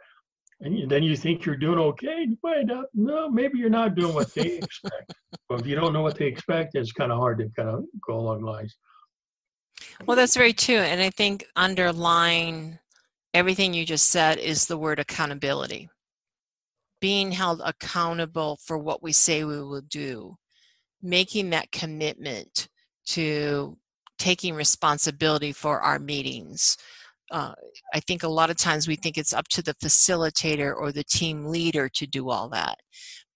and 0.61 0.89
then 0.89 1.03
you 1.03 1.17
think 1.17 1.45
you're 1.45 1.57
doing 1.57 1.79
okay. 1.79 2.25
You 2.27 2.37
find 2.41 2.71
out, 2.71 2.85
no, 2.93 3.29
maybe 3.29 3.57
you're 3.57 3.69
not 3.69 3.95
doing 3.95 4.13
what 4.13 4.33
they 4.33 4.57
expect. 4.57 5.13
but 5.49 5.61
if 5.61 5.67
you 5.67 5.75
don't 5.75 5.93
know 5.93 6.01
what 6.01 6.17
they 6.17 6.25
expect, 6.25 6.75
it's 6.75 6.93
kind 6.93 7.11
of 7.11 7.17
hard 7.17 7.39
to 7.39 7.49
kind 7.55 7.69
of 7.69 7.83
go 8.07 8.15
along 8.15 8.41
lines. 8.41 8.75
Well, 10.05 10.15
that's 10.15 10.35
very 10.35 10.53
true. 10.53 10.77
And 10.77 11.01
I 11.01 11.09
think 11.09 11.45
underlying 11.55 12.79
everything 13.33 13.73
you 13.73 13.85
just 13.85 14.07
said 14.07 14.37
is 14.37 14.65
the 14.65 14.77
word 14.77 14.99
accountability. 14.99 15.89
Being 17.01 17.33
held 17.33 17.61
accountable 17.63 18.57
for 18.63 18.77
what 18.77 19.03
we 19.03 19.11
say 19.11 19.43
we 19.43 19.61
will 19.61 19.81
do, 19.81 20.37
making 21.05 21.51
that 21.51 21.71
commitment 21.71 22.67
to 23.07 23.77
taking 24.17 24.55
responsibility 24.55 25.51
for 25.51 25.79
our 25.81 25.99
meetings, 25.99 26.77
uh, 27.31 27.53
I 27.93 27.99
think 28.01 28.23
a 28.23 28.27
lot 28.27 28.49
of 28.49 28.57
times 28.57 28.87
we 28.87 28.95
think 28.95 29.17
it's 29.17 29.33
up 29.33 29.47
to 29.49 29.61
the 29.61 29.75
facilitator 29.75 30.75
or 30.75 30.91
the 30.91 31.03
team 31.03 31.45
leader 31.45 31.89
to 31.89 32.05
do 32.05 32.29
all 32.29 32.49
that. 32.49 32.77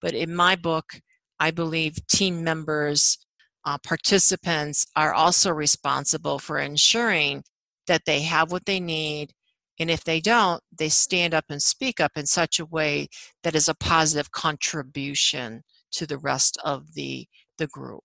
But 0.01 0.13
in 0.13 0.35
my 0.35 0.55
book, 0.55 1.01
I 1.39 1.51
believe 1.51 2.05
team 2.07 2.43
members, 2.43 3.17
uh, 3.65 3.77
participants 3.79 4.87
are 4.95 5.13
also 5.13 5.51
responsible 5.51 6.39
for 6.39 6.59
ensuring 6.59 7.43
that 7.87 8.05
they 8.05 8.21
have 8.21 8.51
what 8.51 8.65
they 8.65 8.79
need. 8.79 9.33
And 9.79 9.89
if 9.89 10.03
they 10.03 10.19
don't, 10.19 10.61
they 10.77 10.89
stand 10.89 11.33
up 11.33 11.45
and 11.49 11.61
speak 11.61 11.99
up 11.99 12.11
in 12.15 12.25
such 12.25 12.59
a 12.59 12.65
way 12.65 13.07
that 13.43 13.55
is 13.55 13.67
a 13.69 13.75
positive 13.75 14.31
contribution 14.31 15.63
to 15.91 16.05
the 16.05 16.17
rest 16.17 16.57
of 16.63 16.93
the, 16.93 17.27
the 17.59 17.67
group. 17.67 18.03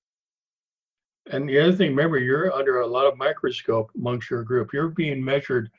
And 1.30 1.48
the 1.48 1.58
other 1.58 1.72
thing, 1.72 1.90
remember, 1.90 2.18
you're 2.18 2.52
under 2.52 2.80
a 2.80 2.86
lot 2.86 3.06
of 3.06 3.16
microscope 3.16 3.90
amongst 3.96 4.28
your 4.28 4.44
group. 4.44 4.72
You're 4.74 4.88
being 4.88 5.24
measured 5.24 5.70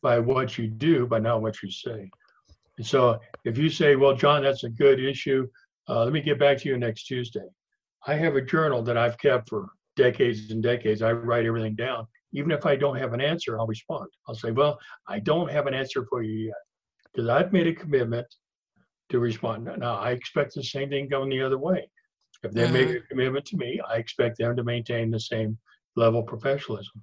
by 0.00 0.18
what 0.18 0.56
you 0.56 0.68
do, 0.68 1.06
but 1.06 1.22
not 1.22 1.42
what 1.42 1.62
you 1.62 1.70
say. 1.70 2.10
And 2.78 2.86
so 2.86 3.20
if 3.44 3.58
you 3.58 3.68
say, 3.68 3.96
well, 3.96 4.14
John, 4.14 4.42
that's 4.42 4.64
a 4.64 4.70
good 4.70 4.98
issue, 4.98 5.46
uh, 5.88 6.04
let 6.04 6.12
me 6.12 6.20
get 6.22 6.38
back 6.38 6.58
to 6.58 6.68
you 6.68 6.78
next 6.78 7.04
Tuesday. 7.04 7.46
I 8.06 8.14
have 8.14 8.36
a 8.36 8.40
journal 8.40 8.82
that 8.82 8.96
I've 8.96 9.18
kept 9.18 9.50
for 9.50 9.66
decades 9.96 10.50
and 10.50 10.62
decades. 10.62 11.02
I 11.02 11.12
write 11.12 11.46
everything 11.46 11.74
down. 11.74 12.06
Even 12.32 12.50
if 12.50 12.66
I 12.66 12.76
don't 12.76 12.96
have 12.96 13.12
an 13.12 13.20
answer, 13.20 13.58
I'll 13.58 13.66
respond. 13.66 14.08
I'll 14.26 14.34
say, 14.34 14.50
well, 14.50 14.78
I 15.06 15.18
don't 15.18 15.50
have 15.50 15.66
an 15.66 15.74
answer 15.74 16.06
for 16.08 16.22
you 16.22 16.46
yet 16.46 16.62
because 17.12 17.28
I've 17.28 17.52
made 17.52 17.66
a 17.66 17.72
commitment 17.72 18.26
to 19.10 19.18
respond. 19.18 19.64
Now, 19.78 19.96
I 19.96 20.10
expect 20.10 20.54
the 20.54 20.62
same 20.62 20.90
thing 20.90 21.08
going 21.08 21.30
the 21.30 21.42
other 21.42 21.58
way. 21.58 21.88
If 22.46 22.52
they 22.52 22.62
mm-hmm. 22.62 22.72
make 22.72 22.88
a 22.88 23.00
commitment 23.00 23.44
to 23.46 23.56
me, 23.56 23.80
I 23.88 23.96
expect 23.96 24.38
them 24.38 24.56
to 24.56 24.64
maintain 24.64 25.10
the 25.10 25.20
same 25.20 25.58
level 25.96 26.20
of 26.20 26.26
professionalism. 26.26 27.02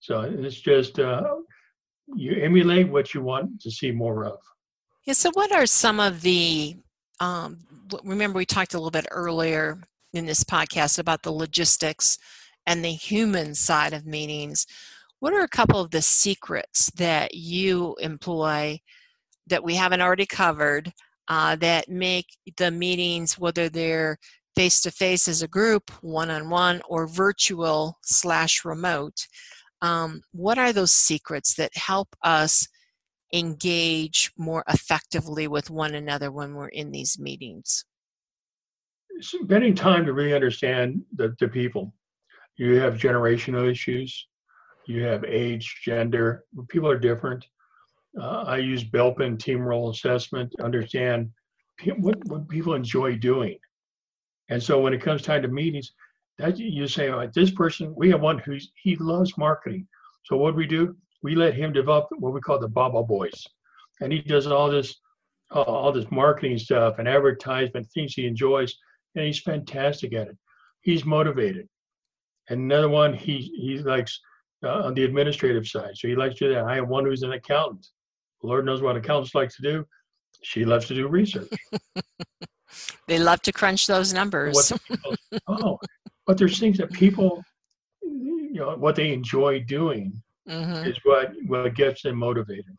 So 0.00 0.20
it's 0.20 0.60
just 0.60 0.98
uh, 0.98 1.22
you 2.14 2.42
emulate 2.42 2.88
what 2.88 3.14
you 3.14 3.22
want 3.22 3.60
to 3.62 3.70
see 3.70 3.90
more 3.90 4.26
of. 4.26 4.38
Yeah. 5.06 5.14
So, 5.14 5.30
what 5.34 5.52
are 5.52 5.66
some 5.66 6.00
of 6.00 6.22
the? 6.22 6.76
Um, 7.20 7.58
remember, 8.02 8.38
we 8.38 8.46
talked 8.46 8.74
a 8.74 8.78
little 8.78 8.90
bit 8.90 9.06
earlier 9.10 9.80
in 10.12 10.26
this 10.26 10.44
podcast 10.44 10.98
about 10.98 11.22
the 11.22 11.32
logistics 11.32 12.18
and 12.66 12.84
the 12.84 12.92
human 12.92 13.54
side 13.54 13.92
of 13.92 14.06
meetings. 14.06 14.66
What 15.20 15.32
are 15.32 15.42
a 15.42 15.48
couple 15.48 15.80
of 15.80 15.90
the 15.90 16.02
secrets 16.02 16.90
that 16.96 17.34
you 17.34 17.96
employ 18.00 18.80
that 19.46 19.64
we 19.64 19.74
haven't 19.74 20.00
already 20.00 20.26
covered 20.26 20.92
uh, 21.28 21.56
that 21.56 21.88
make 21.88 22.26
the 22.56 22.70
meetings, 22.70 23.38
whether 23.38 23.68
they're 23.68 24.18
face 24.56 24.80
to 24.82 24.90
face 24.90 25.28
as 25.28 25.42
a 25.42 25.48
group, 25.48 25.90
one 26.02 26.30
on 26.30 26.48
one, 26.48 26.80
or 26.88 27.06
virtual 27.06 27.98
slash 28.04 28.64
remote, 28.64 29.26
um, 29.82 30.22
what 30.32 30.58
are 30.58 30.72
those 30.72 30.92
secrets 30.92 31.54
that 31.54 31.76
help 31.76 32.16
us 32.22 32.68
engage 33.32 34.32
more 34.38 34.64
effectively 34.68 35.48
with 35.48 35.70
one 35.70 35.94
another 35.94 36.30
when 36.30 36.54
we're 36.54 36.68
in 36.68 36.90
these 36.90 37.18
meetings? 37.18 37.84
Spending 39.20 39.74
time 39.74 40.04
to 40.06 40.12
really 40.12 40.34
understand 40.34 41.02
the, 41.14 41.34
the 41.38 41.48
people. 41.48 41.92
You 42.56 42.76
have 42.76 42.94
generational 42.94 43.70
issues, 43.70 44.26
you 44.86 45.02
have 45.02 45.24
age, 45.24 45.80
gender, 45.84 46.44
people 46.68 46.88
are 46.88 46.98
different. 46.98 47.44
Uh, 48.20 48.44
I 48.46 48.58
use 48.58 48.84
Belbin 48.84 49.38
team 49.38 49.60
role 49.60 49.90
assessment 49.90 50.52
to 50.56 50.64
understand 50.64 51.30
what, 51.96 52.24
what 52.26 52.48
people 52.48 52.74
enjoy 52.74 53.16
doing. 53.16 53.58
And 54.48 54.62
so 54.62 54.80
when 54.80 54.92
it 54.92 55.02
comes 55.02 55.22
time 55.22 55.42
to 55.42 55.48
meetings, 55.48 55.92
that 56.38 56.58
you 56.58 56.86
say, 56.88 57.10
this 57.34 57.50
person, 57.50 57.94
we 57.96 58.10
have 58.10 58.20
one 58.20 58.38
who's 58.38 58.72
he 58.74 58.96
loves 58.96 59.38
marketing. 59.38 59.86
So 60.24 60.36
what 60.36 60.52
do 60.52 60.56
we 60.56 60.66
do, 60.66 60.96
we 61.22 61.34
let 61.34 61.54
him 61.54 61.72
develop 61.72 62.08
what 62.18 62.32
we 62.32 62.40
call 62.40 62.58
the 62.58 62.68
Baba 62.68 63.02
Boys, 63.02 63.46
and 64.00 64.12
he 64.12 64.20
does 64.20 64.46
all 64.46 64.70
this, 64.70 64.96
uh, 65.54 65.62
all 65.62 65.92
this 65.92 66.10
marketing 66.10 66.58
stuff 66.58 66.98
and 66.98 67.06
advertisement 67.06 67.86
things 67.92 68.14
he 68.14 68.26
enjoys, 68.26 68.74
and 69.14 69.24
he's 69.24 69.40
fantastic 69.40 70.12
at 70.14 70.28
it. 70.28 70.38
He's 70.82 71.04
motivated. 71.04 71.68
And 72.48 72.60
another 72.60 72.88
one, 72.88 73.14
he 73.14 73.38
he 73.56 73.78
likes 73.78 74.20
uh, 74.64 74.82
on 74.82 74.94
the 74.94 75.04
administrative 75.04 75.66
side, 75.66 75.96
so 75.96 76.08
he 76.08 76.16
likes 76.16 76.36
to 76.36 76.48
do 76.48 76.54
that. 76.54 76.64
I 76.64 76.74
have 76.76 76.88
one 76.88 77.04
who's 77.04 77.22
an 77.22 77.32
accountant. 77.32 77.86
Lord 78.42 78.66
knows 78.66 78.82
what 78.82 78.96
accountants 78.96 79.34
like 79.34 79.50
to 79.50 79.62
do. 79.62 79.86
She 80.42 80.64
loves 80.64 80.86
to 80.88 80.94
do 80.94 81.08
research. 81.08 81.48
they 83.06 83.18
love 83.18 83.42
to 83.42 83.52
crunch 83.52 83.86
those 83.86 84.12
numbers. 84.12 84.72
What, 84.88 85.00
oh, 85.48 85.78
but 86.26 86.38
there's 86.38 86.58
things 86.58 86.78
that 86.78 86.92
people 86.92 87.42
you 88.02 88.60
know 88.60 88.76
what 88.76 88.94
they 88.94 89.12
enjoy 89.12 89.60
doing 89.60 90.12
mm-hmm. 90.48 90.88
is 90.88 90.96
what 91.04 91.32
what 91.46 91.74
gets 91.74 92.02
them 92.02 92.16
motivated 92.16 92.76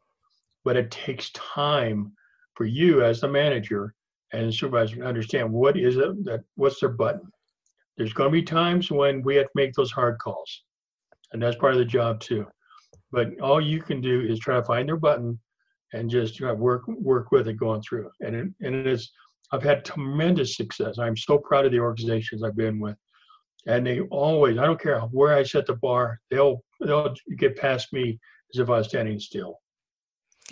but 0.64 0.78
it 0.78 0.90
takes 0.90 1.32
time 1.32 2.12
for 2.54 2.66
you 2.66 3.04
as 3.04 3.20
the 3.20 3.28
manager 3.28 3.94
and 4.32 4.54
supervisor 4.54 4.96
to 4.96 5.06
understand 5.06 5.52
what 5.52 5.78
is 5.78 5.98
it 5.98 6.24
that 6.24 6.42
what's 6.56 6.80
their 6.80 6.90
button 6.90 7.30
there's 7.98 8.14
going 8.14 8.30
to 8.30 8.34
be 8.34 8.42
times 8.42 8.90
when 8.90 9.22
we 9.24 9.36
have 9.36 9.46
to 9.46 9.52
make 9.56 9.74
those 9.74 9.92
hard 9.92 10.18
calls 10.20 10.64
and 11.34 11.42
that's 11.42 11.58
part 11.58 11.74
of 11.74 11.80
the 11.80 11.86
job 11.86 12.20
too 12.20 12.46
but 13.12 13.38
all 13.40 13.60
you 13.60 13.82
can 13.82 14.00
do 14.00 14.22
is 14.22 14.40
try 14.40 14.56
to 14.56 14.64
find 14.64 14.88
their 14.88 14.98
button 14.98 15.38
and 15.94 16.10
just 16.10 16.40
you 16.40 16.46
know, 16.46 16.54
work 16.54 16.88
work 16.88 17.32
with 17.32 17.48
it 17.48 17.54
going 17.54 17.82
through 17.82 18.10
and 18.22 18.36
it, 18.36 18.48
and 18.62 18.76
it 18.76 18.88
is 18.88 19.12
i've 19.56 19.64
had 19.64 19.86
tremendous 19.86 20.56
success. 20.56 20.98
I'm 21.00 21.18
so 21.18 21.38
proud 21.38 21.66
of 21.66 21.72
the 21.72 21.80
organizations 21.80 22.44
i've 22.44 22.56
been 22.56 22.80
with. 22.80 22.98
And 23.68 23.86
they 23.86 24.02
always 24.02 24.58
i 24.58 24.66
don't 24.66 24.82
care 24.82 25.00
where 25.02 25.36
i 25.36 25.44
set 25.44 25.66
the 25.66 25.76
bar 25.76 26.20
they'll 26.30 26.64
they'll 26.82 27.16
get 27.38 27.58
past 27.58 27.92
me 27.94 28.20
as 28.54 28.60
if 28.60 28.70
i 28.70 28.78
was 28.78 28.90
standing 28.90 29.20
still. 29.20 29.60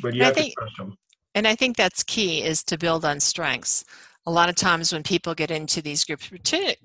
But 0.01 0.15
you 0.15 0.23
have 0.23 0.33
think, 0.33 0.53
to 0.53 0.61
trust 0.61 0.77
them 0.77 0.97
and 1.35 1.47
i 1.47 1.55
think 1.55 1.77
that's 1.77 2.03
key 2.03 2.43
is 2.43 2.63
to 2.63 2.77
build 2.77 3.05
on 3.05 3.19
strengths 3.19 3.85
a 4.25 4.31
lot 4.31 4.47
of 4.47 4.55
times 4.55 4.93
when 4.93 5.03
people 5.03 5.36
get 5.36 5.51
into 5.51 5.81
these 5.81 6.05
groups 6.05 6.29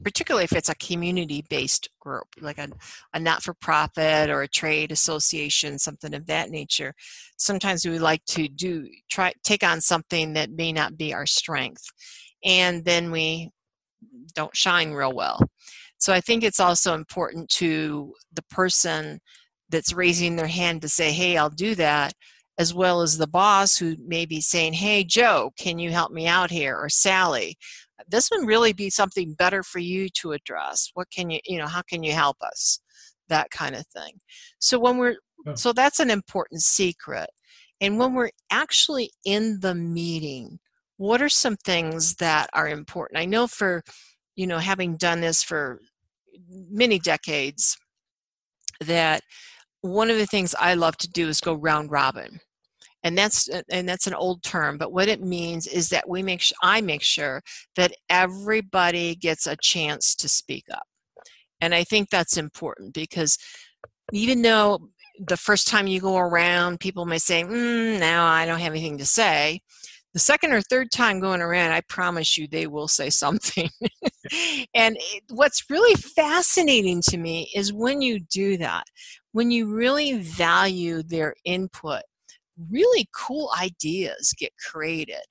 particularly 0.03 0.44
if 0.44 0.53
it's 0.53 0.68
a 0.68 0.74
community 0.77 1.44
based 1.48 1.88
group 2.01 2.27
like 2.40 2.59
a, 2.59 2.68
a 3.14 3.20
not-for-profit 3.20 4.29
or 4.29 4.42
a 4.42 4.48
trade 4.48 4.90
association 4.90 5.79
something 5.79 6.14
of 6.14 6.27
that 6.27 6.51
nature 6.51 6.92
sometimes 7.37 7.87
we 7.87 7.98
like 7.98 8.24
to 8.24 8.48
do 8.48 8.88
try 9.11 9.33
take 9.44 9.62
on 9.62 9.81
something 9.81 10.33
that 10.33 10.51
may 10.51 10.72
not 10.72 10.96
be 10.96 11.14
our 11.14 11.27
strength 11.27 11.85
and 12.44 12.85
then 12.85 13.11
we 13.11 13.51
don't 14.35 14.57
shine 14.57 14.92
real 14.92 15.12
well. 15.12 15.40
So 15.98 16.12
I 16.12 16.20
think 16.20 16.44
it's 16.44 16.61
also 16.61 16.94
important 16.94 17.48
to 17.51 18.14
the 18.33 18.42
person 18.51 19.20
that's 19.68 19.92
raising 19.92 20.37
their 20.37 20.46
hand 20.46 20.83
to 20.83 20.88
say, 20.88 21.12
hey, 21.12 21.37
I'll 21.37 21.51
do 21.51 21.74
that, 21.74 22.14
as 22.59 22.75
well 22.75 23.01
as 23.01 23.16
the 23.16 23.27
boss 23.27 23.77
who 23.77 23.97
may 24.05 24.27
be 24.27 24.40
saying, 24.40 24.73
hey, 24.75 25.05
Joe, 25.05 25.53
can 25.59 25.79
you 25.79 25.90
help 25.90 26.12
me 26.12 26.27
out 26.27 26.51
here? 26.51 26.77
Or 26.77 26.88
Sally, 26.88 27.57
this 28.09 28.31
would 28.31 28.47
really 28.47 28.73
be 28.73 28.90
something 28.90 29.35
better 29.35 29.62
for 29.62 29.79
you 29.79 30.09
to 30.21 30.33
address. 30.33 30.90
What 30.94 31.11
can 31.11 31.31
you, 31.31 31.40
you 31.47 31.59
know, 31.59 31.66
how 31.66 31.83
can 31.83 32.03
you 32.03 32.12
help 32.12 32.37
us? 32.42 32.81
That 33.29 33.51
kind 33.51 33.77
of 33.77 33.87
thing. 33.88 34.14
So 34.59 34.79
when 34.79 34.99
we're, 34.99 35.16
so 35.55 35.73
that's 35.73 36.01
an 36.01 36.11
important 36.11 36.62
secret. 36.62 37.31
And 37.81 37.99
when 37.99 38.14
we're 38.14 38.31
actually 38.51 39.11
in 39.25 39.61
the 39.61 39.75
meeting, 39.75 40.59
what 40.97 41.23
are 41.23 41.29
some 41.29 41.57
things 41.57 42.16
that 42.16 42.51
are 42.53 42.68
important? 42.68 43.21
I 43.21 43.25
know 43.25 43.47
for 43.47 43.85
you 44.38 44.47
know, 44.47 44.59
having 44.59 44.97
done 44.97 45.21
this 45.21 45.42
for 45.42 45.81
many 46.49 47.01
decades, 47.01 47.77
that 48.81 49.23
one 49.81 50.11
of 50.11 50.16
the 50.16 50.27
things 50.27 50.55
I 50.57 50.75
love 50.75 50.97
to 50.99 51.11
do 51.11 51.29
is 51.29 51.40
go 51.40 51.55
round 51.55 51.90
robin. 51.90 52.38
And 53.05 53.17
that's 53.17 53.49
and 53.71 53.89
that's 53.89 54.07
an 54.09 54.15
old 54.15 54.43
term, 54.43 54.77
but 54.77 54.93
what 54.93 55.09
it 55.09 55.23
means 55.23 55.67
is 55.67 55.89
that 55.91 56.09
we 56.09 56.23
make 56.23 56.43
I 56.63 56.81
make 56.81 57.03
sure 57.03 57.43
that 57.77 57.93
everybody 58.11 59.15
gets 59.15 59.47
a 59.47 59.57
chance 59.57 60.17
to 60.17 60.29
speak 60.29 60.65
up. 60.73 60.83
And 61.61 61.75
I 61.75 61.85
think 61.85 62.11
that's 62.11 62.37
important 62.37 62.95
because 62.95 63.39
even 64.13 64.43
though 64.43 64.89
the 65.27 65.37
first 65.37 65.69
time 65.69 65.87
you 65.87 66.01
go 66.01 66.17
around, 66.17 66.81
people 66.81 67.07
may 67.07 67.19
say, 67.19 67.43
mm, 67.45 68.01
"No, 68.01 68.25
I 68.25 68.47
don't 68.47 68.61
have 68.61 68.73
anything 68.73 68.99
to 68.99 69.07
say." 69.07 69.61
The 70.15 70.19
second 70.19 70.53
or 70.53 70.63
third 70.63 70.91
time 70.91 71.21
going 71.21 71.43
around, 71.43 71.73
I 71.73 71.83
promise 71.83 72.37
you, 72.39 72.49
they 72.49 72.67
will 72.67 72.89
say 72.89 73.11
something. 73.25 73.71
and 74.75 74.97
it, 74.97 75.23
what's 75.31 75.71
really 75.71 75.95
fascinating 75.95 77.03
to 77.09 77.19
me 77.19 77.51
is 77.55 77.73
when 77.73 78.03
you 78.03 78.21
do 78.21 78.57
that, 78.59 78.85
when 79.33 79.51
you 79.51 79.73
really 79.73 80.15
value 80.15 81.03
their 81.03 81.35
input, 81.45 82.03
really 82.71 83.09
cool 83.14 83.51
ideas 83.61 84.35
get 84.37 84.53
created. 84.57 85.23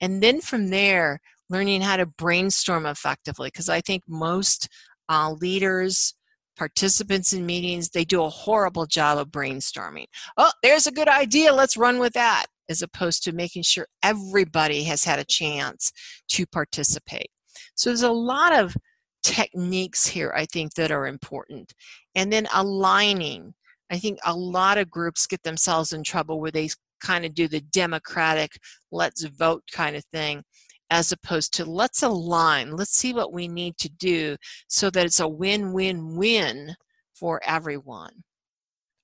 And 0.00 0.22
then 0.22 0.40
from 0.40 0.70
there, 0.70 1.20
learning 1.48 1.80
how 1.80 1.96
to 1.96 2.06
brainstorm 2.06 2.86
effectively, 2.86 3.48
because 3.48 3.68
I 3.68 3.80
think 3.80 4.02
most 4.08 4.68
uh, 5.08 5.32
leaders, 5.32 6.14
participants 6.56 7.32
in 7.32 7.46
meetings, 7.46 7.90
they 7.90 8.04
do 8.04 8.24
a 8.24 8.30
horrible 8.30 8.86
job 8.86 9.18
of 9.18 9.28
brainstorming. 9.28 10.06
Oh, 10.36 10.50
there's 10.62 10.86
a 10.86 10.92
good 10.92 11.08
idea, 11.08 11.52
let's 11.52 11.76
run 11.76 11.98
with 11.98 12.14
that, 12.14 12.46
as 12.68 12.82
opposed 12.82 13.22
to 13.24 13.32
making 13.32 13.62
sure 13.62 13.86
everybody 14.02 14.82
has 14.84 15.04
had 15.04 15.18
a 15.18 15.24
chance 15.24 15.92
to 16.28 16.46
participate. 16.46 17.30
So 17.74 17.90
there's 17.90 18.02
a 18.02 18.10
lot 18.10 18.58
of 18.58 18.74
techniques 19.22 20.06
here, 20.06 20.32
I 20.36 20.46
think, 20.46 20.74
that 20.74 20.90
are 20.90 21.06
important. 21.06 21.72
And 22.14 22.32
then 22.32 22.48
aligning. 22.52 23.54
I 23.90 23.98
think 23.98 24.18
a 24.24 24.36
lot 24.36 24.78
of 24.78 24.90
groups 24.90 25.26
get 25.26 25.42
themselves 25.42 25.92
in 25.92 26.02
trouble 26.02 26.40
where 26.40 26.50
they 26.50 26.68
kind 27.00 27.24
of 27.24 27.34
do 27.34 27.46
the 27.46 27.60
democratic, 27.60 28.52
let's 28.90 29.24
vote 29.24 29.62
kind 29.72 29.96
of 29.96 30.04
thing 30.12 30.42
as 30.90 31.12
opposed 31.12 31.52
to 31.54 31.64
let's 31.64 32.02
align, 32.02 32.76
let's 32.76 32.96
see 32.96 33.12
what 33.12 33.32
we 33.32 33.48
need 33.48 33.76
to 33.78 33.88
do 33.88 34.36
so 34.68 34.88
that 34.90 35.04
it's 35.04 35.20
a 35.20 35.28
win 35.28 35.72
win 35.72 36.16
win 36.16 36.74
for 37.14 37.40
everyone. 37.44 38.12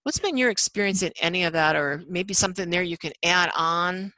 What's 0.05 0.19
been 0.19 0.37
your 0.37 0.51
experience 0.51 1.03
in 1.03 1.13
any 1.21 1.45
of 1.45 1.53
that, 1.53 1.77
or 1.77 2.03
maybe 2.09 2.35
something 2.35 2.71
there 2.71 2.83
you 2.83 2.99
can 2.99 3.13
add 3.25 3.51
on? 3.57 4.13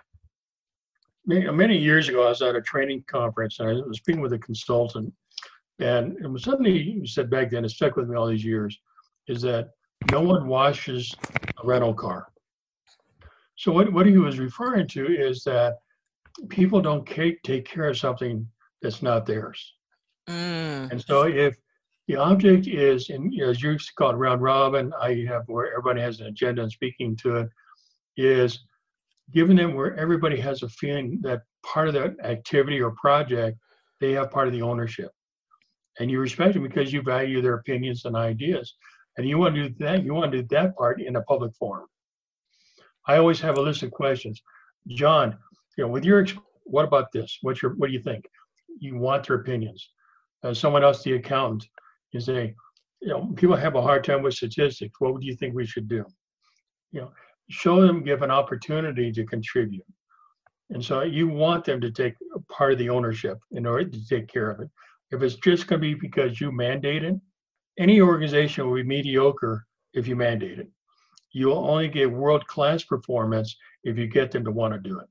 Many 1.26 1.78
years 1.78 2.08
ago, 2.08 2.24
I 2.24 2.28
was 2.30 2.42
at 2.42 2.54
a 2.54 2.60
training 2.60 3.04
conference 3.06 3.60
and 3.60 3.68
I 3.68 3.72
was 3.72 3.98
speaking 3.98 4.20
with 4.20 4.32
a 4.34 4.38
consultant. 4.38 5.12
And 5.78 6.16
it 6.22 6.28
was 6.28 6.44
something 6.44 6.64
he 6.64 7.02
said 7.06 7.30
back 7.30 7.50
then, 7.50 7.64
it 7.64 7.70
stuck 7.70 7.96
with 7.96 8.08
me 8.08 8.16
all 8.16 8.28
these 8.28 8.44
years, 8.44 8.78
is 9.26 9.42
that 9.42 9.70
no 10.10 10.20
one 10.20 10.46
washes 10.46 11.14
a 11.62 11.66
rental 11.66 11.94
car. 11.94 12.28
So, 13.56 13.72
what, 13.72 13.92
what 13.92 14.06
he 14.06 14.18
was 14.18 14.38
referring 14.38 14.88
to 14.88 15.06
is 15.06 15.44
that 15.44 15.78
people 16.48 16.80
don't 16.80 17.06
take 17.06 17.42
take 17.42 17.64
care 17.64 17.88
of 17.88 17.98
something 17.98 18.46
that's 18.82 19.02
not 19.02 19.26
theirs. 19.26 19.74
Mm. 20.28 20.90
And 20.90 21.00
so 21.00 21.22
if 21.22 21.56
the 22.06 22.16
object 22.16 22.66
is, 22.66 23.10
in, 23.10 23.32
as 23.42 23.62
you 23.62 23.76
call 23.96 24.10
it, 24.10 24.14
round 24.14 24.42
robin, 24.42 24.92
I 25.00 25.24
have 25.28 25.42
where 25.46 25.70
everybody 25.70 26.00
has 26.00 26.20
an 26.20 26.26
agenda 26.26 26.62
and 26.62 26.72
speaking 26.72 27.16
to 27.16 27.36
it, 27.36 27.48
is 28.16 28.60
giving 29.32 29.56
them 29.56 29.74
where 29.74 29.96
everybody 29.96 30.38
has 30.38 30.62
a 30.62 30.68
feeling 30.68 31.18
that 31.22 31.42
part 31.64 31.88
of 31.88 31.94
that 31.94 32.14
activity 32.24 32.80
or 32.80 32.90
project, 32.92 33.58
they 34.00 34.12
have 34.12 34.30
part 34.30 34.46
of 34.46 34.52
the 34.52 34.62
ownership. 34.62 35.10
And 35.98 36.10
you 36.10 36.20
respect 36.20 36.54
them 36.54 36.62
because 36.62 36.92
you 36.92 37.02
value 37.02 37.40
their 37.40 37.54
opinions 37.54 38.04
and 38.04 38.16
ideas. 38.16 38.74
And 39.16 39.28
you 39.28 39.38
want 39.38 39.54
to 39.54 39.68
do 39.68 39.74
that, 39.84 40.04
you 40.04 40.14
want 40.14 40.32
to 40.32 40.42
do 40.42 40.48
that 40.50 40.76
part 40.76 41.00
in 41.00 41.16
a 41.16 41.22
public 41.22 41.54
forum. 41.54 41.86
I 43.06 43.16
always 43.16 43.40
have 43.40 43.58
a 43.58 43.62
list 43.62 43.82
of 43.82 43.90
questions. 43.90 44.42
John, 44.88 45.36
you 45.76 45.84
know, 45.84 45.90
with 45.90 46.04
your, 46.04 46.26
what 46.64 46.84
about 46.84 47.12
this? 47.12 47.38
What's 47.42 47.62
your, 47.62 47.74
what 47.74 47.88
do 47.88 47.92
you 47.92 48.02
think? 48.02 48.26
You 48.78 48.96
want 48.96 49.26
their 49.26 49.36
opinions. 49.36 49.90
Uh, 50.42 50.52
someone 50.54 50.84
else, 50.84 51.02
the 51.02 51.14
accountant, 51.14 51.68
you 52.12 52.20
say, 52.20 52.54
you 53.00 53.08
know, 53.08 53.32
people 53.36 53.56
have 53.56 53.76
a 53.76 53.82
hard 53.82 54.04
time 54.04 54.22
with 54.22 54.34
statistics. 54.34 54.94
What 54.98 55.20
do 55.20 55.26
you 55.26 55.36
think 55.36 55.54
we 55.54 55.66
should 55.66 55.88
do? 55.88 56.04
You 56.92 57.02
know, 57.02 57.12
show 57.50 57.80
them, 57.80 58.02
give 58.02 58.22
an 58.22 58.30
opportunity 58.30 59.12
to 59.12 59.24
contribute. 59.24 59.84
And 60.70 60.82
so 60.82 61.02
you 61.02 61.28
want 61.28 61.64
them 61.64 61.80
to 61.80 61.90
take 61.90 62.14
part 62.50 62.72
of 62.72 62.78
the 62.78 62.88
ownership 62.88 63.38
in 63.52 63.66
order 63.66 63.84
to 63.84 64.06
take 64.06 64.28
care 64.28 64.50
of 64.50 64.60
it. 64.60 64.70
If 65.10 65.22
it's 65.22 65.36
just 65.36 65.66
going 65.66 65.80
to 65.80 65.86
be 65.86 65.94
because 65.94 66.40
you 66.40 66.50
mandate 66.50 67.04
it, 67.04 67.16
any 67.78 68.00
organization 68.00 68.66
will 68.66 68.76
be 68.76 68.82
mediocre 68.82 69.66
if 69.92 70.06
you 70.06 70.16
mandate 70.16 70.58
it. 70.58 70.68
You 71.32 71.48
will 71.48 71.68
only 71.68 71.88
get 71.88 72.10
world 72.10 72.46
class 72.46 72.84
performance 72.84 73.56
if 73.82 73.98
you 73.98 74.06
get 74.06 74.30
them 74.30 74.44
to 74.44 74.50
want 74.50 74.74
to 74.74 74.80
do 74.80 75.00
it. 75.00 75.08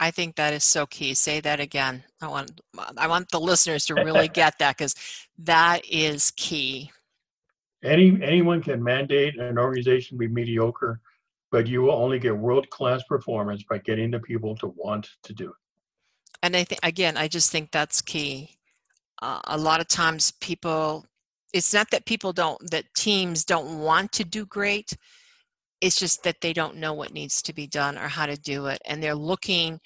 I 0.00 0.10
think 0.10 0.36
that 0.36 0.54
is 0.54 0.64
so 0.64 0.86
key. 0.86 1.14
Say 1.14 1.40
that 1.40 1.60
again. 1.60 2.04
I 2.20 2.28
want 2.28 2.60
I 2.96 3.08
want 3.08 3.30
the 3.30 3.40
listeners 3.40 3.84
to 3.86 3.94
really 3.94 4.28
get 4.42 4.58
that 4.58 4.78
because 4.78 4.94
that 5.38 5.84
is 5.90 6.30
key. 6.36 6.92
Any 7.82 8.18
anyone 8.22 8.62
can 8.62 8.82
mandate 8.82 9.38
an 9.38 9.58
organization 9.58 10.16
be 10.16 10.28
mediocre, 10.28 11.00
but 11.50 11.66
you 11.66 11.82
will 11.82 11.92
only 11.92 12.18
get 12.18 12.36
world 12.36 12.70
class 12.70 13.02
performance 13.04 13.64
by 13.68 13.78
getting 13.78 14.10
the 14.10 14.20
people 14.20 14.54
to 14.56 14.68
want 14.76 15.08
to 15.24 15.32
do 15.32 15.48
it. 15.48 15.56
And 16.42 16.56
I 16.56 16.64
think 16.64 16.80
again, 16.84 17.16
I 17.16 17.26
just 17.26 17.50
think 17.50 17.72
that's 17.72 18.00
key. 18.00 18.58
Uh, 19.20 19.40
a 19.44 19.58
lot 19.58 19.80
of 19.80 19.88
times, 19.88 20.30
people. 20.30 21.06
It's 21.52 21.72
not 21.72 21.90
that 21.90 22.06
people 22.06 22.32
don't 22.32 22.70
that 22.70 22.84
teams 22.96 23.44
don't 23.44 23.80
want 23.80 24.12
to 24.12 24.24
do 24.24 24.44
great 24.44 24.92
it's 25.80 25.98
just 25.98 26.22
that 26.24 26.40
they 26.40 26.52
don't 26.52 26.76
know 26.76 26.92
what 26.92 27.12
needs 27.12 27.42
to 27.42 27.52
be 27.52 27.66
done 27.66 27.96
or 27.96 28.08
how 28.08 28.26
to 28.26 28.36
do 28.36 28.66
it. 28.66 28.80
And 28.84 29.02
they're 29.02 29.14
looking 29.14 29.80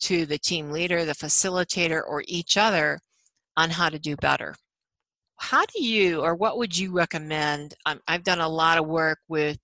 to 0.00 0.26
the 0.26 0.38
team 0.38 0.70
leader, 0.70 1.04
the 1.04 1.12
facilitator, 1.12 2.02
or 2.06 2.22
each 2.26 2.56
other 2.56 3.00
on 3.56 3.70
how 3.70 3.88
to 3.88 3.98
do 3.98 4.16
better. 4.16 4.54
How 5.38 5.64
do 5.66 5.84
you, 5.84 6.22
or 6.22 6.34
what 6.34 6.58
would 6.58 6.76
you 6.76 6.92
recommend? 6.92 7.74
Um, 7.84 8.00
I've 8.08 8.24
done 8.24 8.40
a 8.40 8.48
lot 8.48 8.78
of 8.78 8.86
work 8.86 9.18
with 9.28 9.58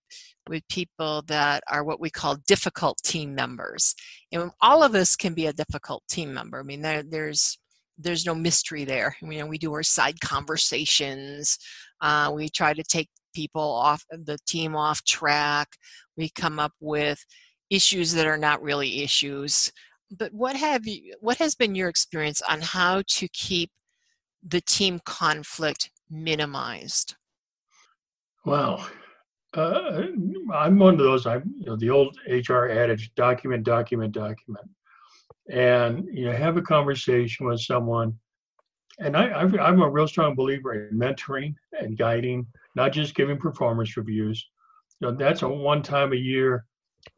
with 0.49 0.67
people 0.69 1.23
that 1.29 1.63
are 1.71 1.85
what 1.85 2.01
we 2.01 2.11
call 2.11 2.37
difficult 2.49 2.99
team 3.05 3.33
members. 3.33 3.95
And 4.33 4.51
all 4.61 4.83
of 4.83 4.97
us 4.97 5.15
can 5.15 5.35
be 5.35 5.47
a 5.47 5.53
difficult 5.53 6.03
team 6.09 6.35
member. 6.35 6.59
I 6.59 6.63
mean, 6.65 6.83
there, 6.83 7.05
there's 7.05 7.59
there's 7.99 8.27
no 8.27 8.35
mystery 8.35 8.85
there. 8.85 9.17
You 9.23 9.39
know, 9.39 9.47
we 9.47 9.59
do 9.59 9.73
our 9.73 9.83
side 9.83 10.21
conversations. 10.21 11.59
Uh, 12.01 12.33
we 12.35 12.49
try 12.49 12.75
to 12.75 12.83
take 12.83 13.09
people 13.35 13.63
off 13.63 14.05
the 14.11 14.39
team 14.47 14.77
off 14.77 15.05
track. 15.05 15.69
We 16.17 16.31
come 16.31 16.59
up 16.59 16.73
with 16.81 17.25
issues 17.71 18.13
that 18.13 18.27
are 18.27 18.39
not 18.39 18.63
really 18.63 19.03
issues. 19.03 19.73
But 20.17 20.33
what 20.35 20.57
have 20.57 20.87
you 20.87 21.15
what 21.21 21.39
has 21.39 21.55
been 21.55 21.75
your 21.75 21.89
experience 21.89 22.43
on 22.43 22.61
how 22.61 23.03
to 23.07 23.29
keep 23.29 23.71
the 24.47 24.61
team 24.61 25.01
conflict 25.05 25.91
minimized? 26.11 27.15
Well, 28.45 28.87
uh, 29.55 30.03
I'm 30.53 30.79
one 30.79 30.95
of 30.95 31.01
those. 31.01 31.27
I'm 31.27 31.55
you 31.59 31.67
know 31.67 31.77
the 31.77 31.91
old 31.91 32.19
HR 32.29 32.67
adage: 32.67 33.15
document, 33.15 33.65
document, 33.65 34.13
document. 34.13 34.69
And 35.53 36.09
you 36.13 36.25
know, 36.25 36.33
have 36.33 36.57
a 36.57 36.63
conversation 36.63 37.47
with 37.47 37.61
someone. 37.61 38.19
And 38.99 39.17
I, 39.17 39.29
I'm 39.29 39.83
a 39.83 39.89
real 39.89 40.09
strong 40.09 40.35
believer 40.35 40.89
in 40.89 40.99
mentoring 40.99 41.55
and 41.79 41.97
guiding 41.97 42.47
not 42.75 42.93
just 42.93 43.15
giving 43.15 43.39
performance 43.39 43.97
reviews. 43.97 44.49
You 45.01 45.09
know, 45.09 45.17
that's 45.17 45.43
a 45.43 45.49
one 45.49 45.83
time 45.83 46.13
a 46.13 46.17
year 46.17 46.65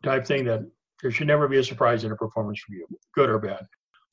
type 0.02 0.26
thing 0.26 0.44
that 0.46 0.60
there 1.02 1.10
should 1.10 1.26
never 1.26 1.48
be 1.48 1.58
a 1.58 1.64
surprise 1.64 2.04
in 2.04 2.12
a 2.12 2.16
performance 2.16 2.62
review, 2.68 2.86
good 3.14 3.28
or 3.28 3.38
bad. 3.38 3.66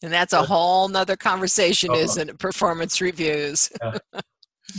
And 0.04 0.12
that's 0.12 0.34
a 0.34 0.42
whole 0.42 0.88
nother 0.88 1.16
conversation, 1.16 1.92
uh, 1.92 1.96
isn't 1.96 2.30
it? 2.30 2.40
Performance 2.40 3.02
reviews. 3.02 3.72
yeah. 3.82 3.98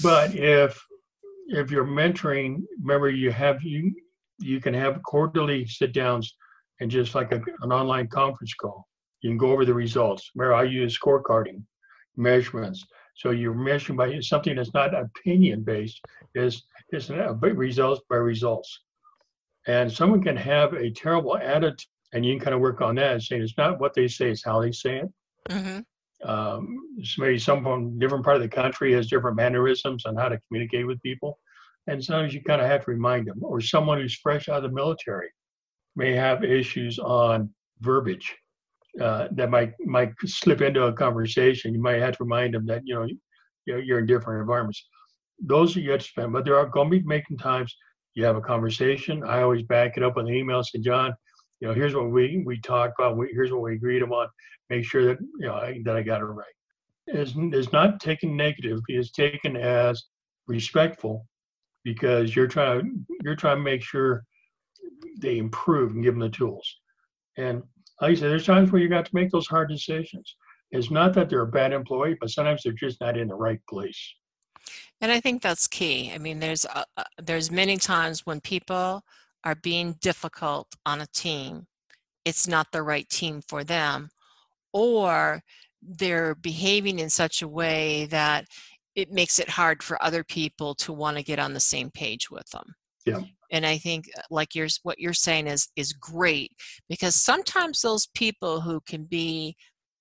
But 0.03 0.35
if 0.35 0.83
if 1.49 1.71
you're 1.71 1.87
mentoring, 1.87 2.63
remember 2.81 3.11
you 3.11 3.31
have 3.31 3.63
you 3.63 3.95
you 4.39 4.61
can 4.61 4.75
have 4.75 5.03
quarterly 5.03 5.67
sit 5.67 5.93
downs 5.93 6.35
and 6.81 6.91
just 6.91 7.15
like 7.15 7.31
a, 7.33 7.43
an 7.61 7.73
online 7.73 8.09
conference 8.09 8.55
call. 8.55 8.89
You 9.23 9.31
can 9.31 9.39
go 9.39 9.53
over 9.53 9.65
the 9.65 9.75
results. 9.75 10.31
Remember, 10.35 10.55
I 10.55 10.65
use 10.65 10.99
scorecarding 10.99 11.63
measurements. 12.17 12.85
So 13.15 13.31
you're 13.31 13.55
measuring 13.55 13.97
by 13.97 14.21
something 14.21 14.57
that's 14.57 14.75
not 14.75 14.95
opinion 14.95 15.63
based, 15.63 16.01
is 16.35 16.65
is 16.93 17.11
results 17.41 18.03
by 18.11 18.17
results. 18.17 18.81
And 19.67 19.91
someone 19.91 20.23
can 20.23 20.37
have 20.37 20.73
a 20.75 20.91
terrible 20.91 21.37
attitude, 21.37 21.87
and 22.13 22.27
you 22.27 22.35
can 22.35 22.45
kind 22.45 22.55
of 22.55 22.61
work 22.61 22.81
on 22.81 22.97
that, 22.97 23.23
saying 23.23 23.43
it's 23.43 23.57
not 23.57 23.81
what 23.81 23.95
they 23.95 24.09
say, 24.09 24.31
it's 24.31 24.45
how 24.45 24.61
they 24.61 24.73
say 24.73 24.99
it. 24.99 25.13
Mm-hmm. 25.49 26.29
Um, 26.29 26.79
maybe 27.19 27.39
someone 27.39 27.65
from 27.65 27.99
different 27.99 28.25
part 28.25 28.37
of 28.37 28.43
the 28.43 28.49
country 28.49 28.93
has 28.93 29.09
different 29.09 29.37
mannerisms 29.37 30.05
on 30.05 30.17
how 30.17 30.29
to 30.29 30.41
communicate 30.49 30.87
with 30.87 31.03
people, 31.03 31.39
and 31.87 32.03
sometimes 32.03 32.35
you 32.35 32.43
kind 32.43 32.61
of 32.61 32.67
have 32.67 32.85
to 32.85 32.91
remind 32.91 33.27
them. 33.27 33.39
Or 33.43 33.61
someone 33.61 34.01
who's 34.01 34.17
fresh 34.17 34.49
out 34.49 34.65
of 34.65 34.71
the 34.71 34.75
military 34.75 35.31
may 35.95 36.13
have 36.15 36.43
issues 36.43 36.99
on 36.99 37.51
verbiage 37.81 38.35
uh, 39.01 39.29
that 39.33 39.51
might 39.51 39.73
might 39.81 40.13
slip 40.25 40.61
into 40.61 40.85
a 40.85 40.93
conversation. 40.93 41.75
You 41.75 41.81
might 41.81 42.01
have 42.01 42.17
to 42.17 42.25
remind 42.25 42.55
them 42.55 42.67
that 42.67 42.83
you 42.85 42.95
know 42.95 43.07
you're 43.67 44.01
in 44.01 44.07
different 44.07 44.41
environments. 44.41 44.87
Those 45.41 45.77
are 45.77 45.81
yet 45.81 46.01
to 46.01 46.07
spend, 46.07 46.33
but 46.33 46.45
there 46.45 46.59
are 46.59 46.67
going 46.67 46.91
to 46.91 46.99
be 46.99 47.07
making 47.07 47.39
times 47.39 47.75
you 48.15 48.25
have 48.25 48.37
a 48.37 48.41
conversation. 48.41 49.25
I 49.25 49.43
always 49.43 49.63
back 49.63 49.97
it 49.97 50.03
up 50.03 50.17
with 50.17 50.27
an 50.27 50.35
email. 50.35 50.63
Say, 50.63 50.81
John, 50.81 51.15
you 51.61 51.69
know, 51.69 51.75
here's 51.75 51.95
what 51.95 52.11
we 52.11 52.43
we 52.45 52.61
talked 52.61 52.99
about. 52.99 53.17
We, 53.17 53.29
here's 53.33 53.51
what 53.51 53.63
we 53.63 53.75
agreed 53.75 54.03
upon. 54.03 54.29
Make 54.69 54.85
sure 54.85 55.05
that 55.07 55.19
you 55.39 55.47
know 55.47 55.55
I, 55.55 55.81
that 55.85 55.97
I 55.97 56.03
got 56.03 56.21
it 56.21 56.25
right. 56.25 56.47
Is 57.09 57.35
is 57.53 57.73
not 57.73 58.01
taken 58.01 58.37
negative. 58.37 58.81
It's 58.89 59.11
taken 59.11 59.57
as 59.57 60.05
respectful, 60.47 61.27
because 61.85 62.37
you're 62.37 62.47
trying 62.47 63.07
you're 63.25 63.37
trying 63.37 63.57
to 63.57 63.63
make 63.63 63.83
sure 63.83 64.25
they 65.19 65.39
improve 65.39 65.93
and 65.93 66.03
give 66.03 66.15
them 66.15 66.21
the 66.21 66.29
tools. 66.29 66.81
And 67.39 67.63
like 68.03 68.11
I 68.11 68.15
said, 68.15 68.31
there's 68.31 68.45
times 68.45 68.73
where 68.73 68.83
you 68.83 68.89
got 68.89 69.07
to 69.07 69.15
make 69.15 69.31
those 69.31 69.47
hard 69.47 69.69
decisions. 69.69 70.37
It's 70.73 70.91
not 70.91 71.15
that 71.15 71.31
they're 71.31 71.43
a 71.43 71.47
bad 71.47 71.73
employee, 71.73 72.17
but 72.21 72.31
sometimes 72.31 72.63
they're 72.63 72.73
just 72.73 73.01
not 73.01 73.17
in 73.17 73.29
the 73.29 73.35
right 73.35 73.61
place. 73.71 74.15
And 75.01 75.13
I 75.13 75.21
think 75.21 75.41
that's 75.41 75.69
key. 75.69 76.11
I 76.13 76.19
mean, 76.19 76.41
there's 76.41 76.67
uh, 76.67 76.85
uh, 76.97 77.05
there's 77.23 77.51
many 77.51 77.77
times 77.77 78.27
when 78.27 78.41
people 78.41 79.03
are 79.45 79.55
being 79.55 79.95
difficult 80.01 80.69
on 80.85 81.01
a 81.01 81.07
team, 81.07 81.67
it's 82.25 82.49
not 82.49 82.73
the 82.73 82.83
right 82.83 83.09
team 83.09 83.41
for 83.49 83.63
them, 83.63 84.09
or 84.73 85.43
they're 85.81 86.35
behaving 86.35 86.99
in 86.99 87.11
such 87.11 87.43
a 87.43 87.49
way 87.49 88.07
that 88.07 88.47
it 88.97 89.13
makes 89.13 89.39
it 89.39 89.49
hard 89.49 89.83
for 89.83 90.03
other 90.03 90.25
people 90.25 90.75
to 90.77 90.93
want 90.93 91.17
to 91.17 91.23
get 91.23 91.39
on 91.39 91.55
the 91.55 91.61
same 91.61 91.91
page 91.91 92.31
with 92.31 92.49
them. 92.51 92.75
Yeah. 93.07 93.23
And 93.51 93.67
I 93.67 93.79
think 93.79 94.09
uh, 94.17 94.23
like 94.31 94.55
yours 94.55 94.81
what 94.83 94.99
you're 94.99 95.13
saying 95.13 95.47
is 95.47 95.69
is 95.77 95.93
great 95.93 96.53
because 96.89 97.15
sometimes 97.15 97.81
those 97.81 98.07
people 98.15 98.61
who 98.61 98.81
can 98.87 99.05
be 99.05 99.57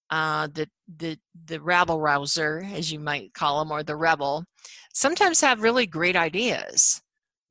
uh, 0.10 0.48
the 0.54 0.68
the 0.98 1.18
the 1.46 1.62
rabble 1.62 2.00
rouser, 2.00 2.66
as 2.74 2.92
you 2.92 3.00
might 3.00 3.34
call 3.34 3.60
them, 3.60 3.72
or 3.72 3.82
the 3.82 3.96
rebel, 3.96 4.44
sometimes 4.94 5.42
have 5.42 5.62
really 5.62 5.86
great 5.86 6.16
ideas. 6.16 7.02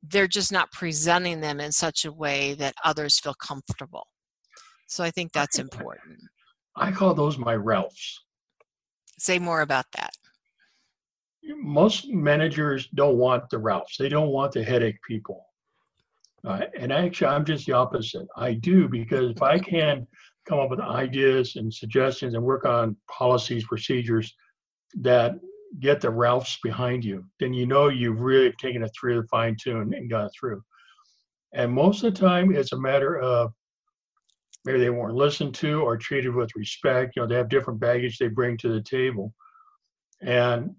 They're 0.03 0.27
just 0.27 0.51
not 0.51 0.71
presenting 0.71 1.41
them 1.41 1.59
in 1.59 1.71
such 1.71 2.05
a 2.05 2.11
way 2.11 2.55
that 2.55 2.73
others 2.83 3.19
feel 3.19 3.35
comfortable. 3.35 4.07
So 4.87 5.03
I 5.03 5.11
think 5.11 5.31
that's 5.31 5.59
important. 5.59 6.19
I 6.75 6.91
call 6.91 7.13
those 7.13 7.37
my 7.37 7.55
Ralphs. 7.55 8.23
Say 9.19 9.39
more 9.39 9.61
about 9.61 9.85
that. 9.95 10.11
Most 11.43 12.09
managers 12.09 12.87
don't 12.93 13.17
want 13.17 13.49
the 13.49 13.57
Ralphs. 13.57 13.97
They 13.97 14.09
don't 14.09 14.29
want 14.29 14.51
the 14.51 14.63
headache 14.63 14.99
people. 15.07 15.45
Uh, 16.43 16.61
and 16.77 16.91
actually, 16.91 17.27
I'm 17.27 17.45
just 17.45 17.65
the 17.65 17.73
opposite. 17.73 18.27
I 18.35 18.53
do 18.53 18.87
because 18.87 19.31
if 19.31 19.41
I 19.41 19.59
can 19.59 20.07
come 20.47 20.59
up 20.59 20.69
with 20.69 20.79
ideas 20.79 21.55
and 21.55 21.73
suggestions 21.73 22.33
and 22.33 22.43
work 22.43 22.65
on 22.65 22.97
policies, 23.09 23.65
procedures 23.65 24.33
that 24.95 25.35
get 25.79 26.01
the 26.01 26.09
Ralphs 26.09 26.57
behind 26.63 27.05
you, 27.05 27.25
then 27.39 27.53
you 27.53 27.65
know 27.65 27.89
you've 27.89 28.21
really 28.21 28.51
taken 28.53 28.83
it 28.83 28.91
through 28.99 29.21
the 29.21 29.27
fine 29.27 29.55
tune 29.61 29.93
and 29.93 30.09
got 30.09 30.25
it 30.25 30.31
through. 30.37 30.61
And 31.53 31.71
most 31.71 32.03
of 32.03 32.13
the 32.13 32.19
time, 32.19 32.53
it's 32.55 32.73
a 32.73 32.79
matter 32.79 33.19
of 33.19 33.53
maybe 34.65 34.79
they 34.79 34.89
weren't 34.89 35.15
listened 35.15 35.53
to 35.55 35.81
or 35.81 35.97
treated 35.97 36.33
with 36.33 36.55
respect. 36.55 37.15
You 37.15 37.21
know, 37.21 37.27
they 37.27 37.35
have 37.35 37.49
different 37.49 37.79
baggage 37.79 38.17
they 38.17 38.27
bring 38.27 38.57
to 38.57 38.69
the 38.69 38.81
table. 38.81 39.33
And 40.21 40.75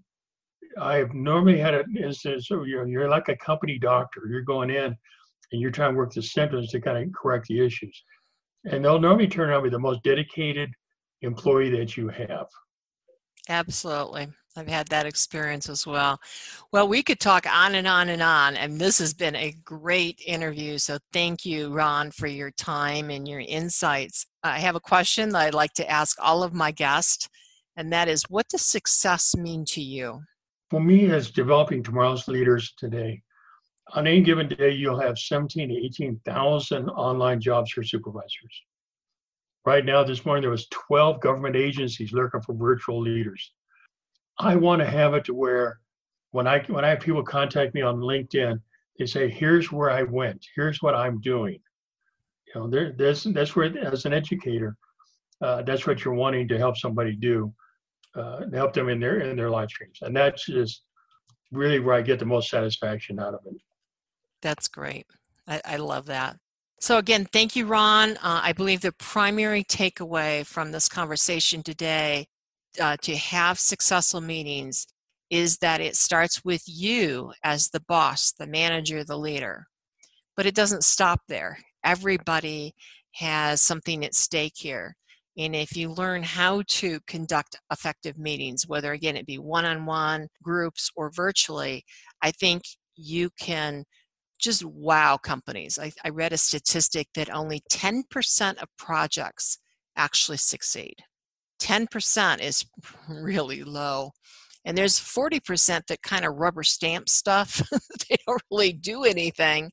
I've 0.80 1.12
normally 1.14 1.58
had 1.58 1.74
an 1.74 1.96
instance, 1.96 2.48
so 2.48 2.64
you're, 2.64 2.86
you're 2.86 3.08
like 3.08 3.28
a 3.28 3.36
company 3.36 3.78
doctor. 3.78 4.22
You're 4.28 4.42
going 4.42 4.70
in 4.70 4.96
and 5.52 5.60
you're 5.60 5.70
trying 5.70 5.92
to 5.92 5.98
work 5.98 6.12
the 6.12 6.22
symptoms 6.22 6.70
to 6.70 6.80
kind 6.80 6.98
of 6.98 7.12
correct 7.12 7.46
the 7.48 7.64
issues. 7.64 8.02
And 8.64 8.84
they'll 8.84 9.00
normally 9.00 9.28
turn 9.28 9.50
out 9.50 9.58
to 9.58 9.62
be 9.62 9.70
the 9.70 9.78
most 9.78 10.02
dedicated 10.02 10.70
employee 11.22 11.70
that 11.70 11.96
you 11.96 12.08
have. 12.08 12.46
Absolutely. 13.48 14.28
I've 14.56 14.68
had 14.68 14.88
that 14.88 15.06
experience 15.06 15.68
as 15.68 15.86
well. 15.86 16.20
Well, 16.72 16.86
we 16.86 17.02
could 17.02 17.20
talk 17.20 17.46
on 17.50 17.74
and 17.74 17.86
on 17.86 18.10
and 18.10 18.22
on, 18.22 18.56
and 18.56 18.78
this 18.78 18.98
has 18.98 19.14
been 19.14 19.34
a 19.34 19.54
great 19.64 20.20
interview. 20.26 20.78
So, 20.78 20.98
thank 21.12 21.46
you, 21.46 21.72
Ron, 21.72 22.10
for 22.10 22.26
your 22.26 22.50
time 22.50 23.10
and 23.10 23.26
your 23.26 23.40
insights. 23.40 24.26
I 24.42 24.58
have 24.58 24.76
a 24.76 24.80
question 24.80 25.30
that 25.30 25.40
I'd 25.40 25.54
like 25.54 25.72
to 25.74 25.90
ask 25.90 26.18
all 26.20 26.42
of 26.42 26.52
my 26.52 26.70
guests, 26.70 27.28
and 27.76 27.90
that 27.92 28.08
is 28.08 28.24
what 28.28 28.46
does 28.48 28.66
success 28.66 29.34
mean 29.34 29.64
to 29.70 29.80
you? 29.80 30.20
For 30.72 30.80
me, 30.80 31.10
as 31.10 31.30
developing 31.30 31.82
tomorrow's 31.82 32.28
leaders 32.28 32.72
today, 32.78 33.20
on 33.92 34.06
any 34.06 34.22
given 34.22 34.48
day, 34.48 34.70
you'll 34.70 34.98
have 34.98 35.18
17 35.18 35.68
to 35.68 35.74
18,000 35.74 36.88
online 36.88 37.42
jobs 37.42 37.72
for 37.72 37.82
supervisors. 37.82 38.62
Right 39.66 39.84
now, 39.84 40.02
this 40.02 40.24
morning, 40.24 40.40
there 40.40 40.50
was 40.50 40.68
12 40.68 41.20
government 41.20 41.56
agencies 41.56 42.14
looking 42.14 42.40
for 42.40 42.54
virtual 42.54 43.02
leaders. 43.02 43.52
I 44.38 44.56
want 44.56 44.80
to 44.80 44.86
have 44.86 45.12
it 45.12 45.26
to 45.26 45.34
where 45.34 45.78
when 46.30 46.46
I 46.46 46.60
when 46.68 46.86
I 46.86 46.88
have 46.88 47.00
people 47.00 47.22
contact 47.22 47.74
me 47.74 47.82
on 47.82 47.98
LinkedIn, 47.98 48.58
they 48.98 49.04
say, 49.04 49.28
"Here's 49.28 49.70
where 49.70 49.90
I 49.90 50.04
went. 50.04 50.42
Here's 50.56 50.80
what 50.80 50.94
I'm 50.94 51.20
doing." 51.20 51.60
You 52.46 52.54
know, 52.54 52.66
there, 52.70 52.92
that's 52.92 53.24
that's 53.24 53.54
where 53.54 53.76
as 53.76 54.06
an 54.06 54.14
educator, 54.14 54.78
uh, 55.42 55.60
that's 55.64 55.86
what 55.86 56.02
you're 56.02 56.14
wanting 56.14 56.48
to 56.48 56.56
help 56.56 56.78
somebody 56.78 57.14
do, 57.14 57.52
uh, 58.14 58.42
help 58.52 58.72
them 58.72 58.88
in 58.88 59.00
their 59.00 59.20
in 59.20 59.36
their 59.36 59.50
live 59.50 59.68
streams, 59.70 59.98
and 60.02 60.14
that's 60.16 60.46
just 60.46 60.82
really 61.50 61.80
where 61.80 61.94
I 61.94 62.02
get 62.02 62.18
the 62.18 62.26
most 62.26 62.50
satisfaction 62.50 63.18
out 63.18 63.34
of 63.34 63.40
it. 63.46 63.54
That's 64.40 64.68
great. 64.68 65.06
I, 65.46 65.60
I 65.64 65.76
love 65.76 66.06
that. 66.06 66.36
So, 66.80 66.98
again, 66.98 67.26
thank 67.32 67.54
you, 67.54 67.66
Ron. 67.66 68.16
Uh, 68.16 68.40
I 68.42 68.52
believe 68.52 68.80
the 68.80 68.92
primary 68.92 69.62
takeaway 69.62 70.44
from 70.44 70.72
this 70.72 70.88
conversation 70.88 71.62
today 71.62 72.26
uh, 72.80 72.96
to 73.02 73.16
have 73.16 73.58
successful 73.58 74.20
meetings 74.20 74.86
is 75.30 75.58
that 75.58 75.80
it 75.80 75.94
starts 75.96 76.44
with 76.44 76.62
you 76.66 77.32
as 77.44 77.68
the 77.68 77.82
boss, 77.86 78.32
the 78.32 78.46
manager, 78.46 79.04
the 79.04 79.16
leader. 79.16 79.66
But 80.36 80.46
it 80.46 80.54
doesn't 80.54 80.84
stop 80.84 81.20
there. 81.28 81.58
Everybody 81.84 82.74
has 83.14 83.60
something 83.60 84.04
at 84.04 84.14
stake 84.14 84.54
here. 84.56 84.96
And 85.36 85.56
if 85.56 85.76
you 85.76 85.90
learn 85.90 86.22
how 86.22 86.62
to 86.68 87.00
conduct 87.06 87.56
effective 87.70 88.18
meetings, 88.18 88.66
whether 88.66 88.92
again 88.92 89.16
it 89.16 89.26
be 89.26 89.38
one 89.38 89.64
on 89.64 89.86
one, 89.86 90.28
groups, 90.42 90.90
or 90.94 91.10
virtually, 91.10 91.84
I 92.22 92.32
think 92.32 92.62
you 92.96 93.30
can 93.40 93.84
just 94.38 94.64
wow 94.64 95.16
companies. 95.16 95.78
I, 95.78 95.92
I 96.04 96.10
read 96.10 96.32
a 96.32 96.36
statistic 96.38 97.06
that 97.14 97.30
only 97.30 97.62
10% 97.70 98.62
of 98.62 98.68
projects 98.76 99.58
actually 99.96 100.38
succeed. 100.38 100.96
10% 101.60 102.40
is 102.40 102.66
really 103.08 103.62
low. 103.62 104.10
And 104.64 104.78
there's 104.78 104.98
40% 104.98 105.86
that 105.86 106.02
kind 106.02 106.24
of 106.24 106.36
rubber 106.36 106.62
stamp 106.62 107.08
stuff. 107.08 107.62
they 108.08 108.16
don't 108.26 108.42
really 108.50 108.72
do 108.72 109.04
anything. 109.04 109.70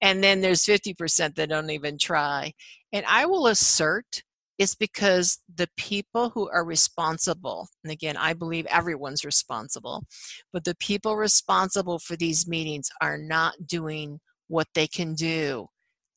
And 0.00 0.22
then 0.22 0.40
there's 0.40 0.64
50% 0.64 1.34
that 1.34 1.48
don't 1.48 1.70
even 1.70 1.98
try. 1.98 2.52
And 2.92 3.04
I 3.06 3.26
will 3.26 3.46
assert 3.46 4.22
it's 4.62 4.76
because 4.76 5.40
the 5.52 5.68
people 5.76 6.30
who 6.30 6.48
are 6.48 6.64
responsible, 6.64 7.68
and 7.82 7.92
again, 7.92 8.16
I 8.16 8.32
believe 8.32 8.64
everyone's 8.66 9.24
responsible, 9.24 10.04
but 10.52 10.64
the 10.64 10.76
people 10.76 11.16
responsible 11.16 11.98
for 11.98 12.16
these 12.16 12.46
meetings 12.46 12.88
are 13.00 13.18
not 13.18 13.66
doing 13.66 14.20
what 14.46 14.68
they 14.74 14.86
can 14.86 15.14
do 15.14 15.66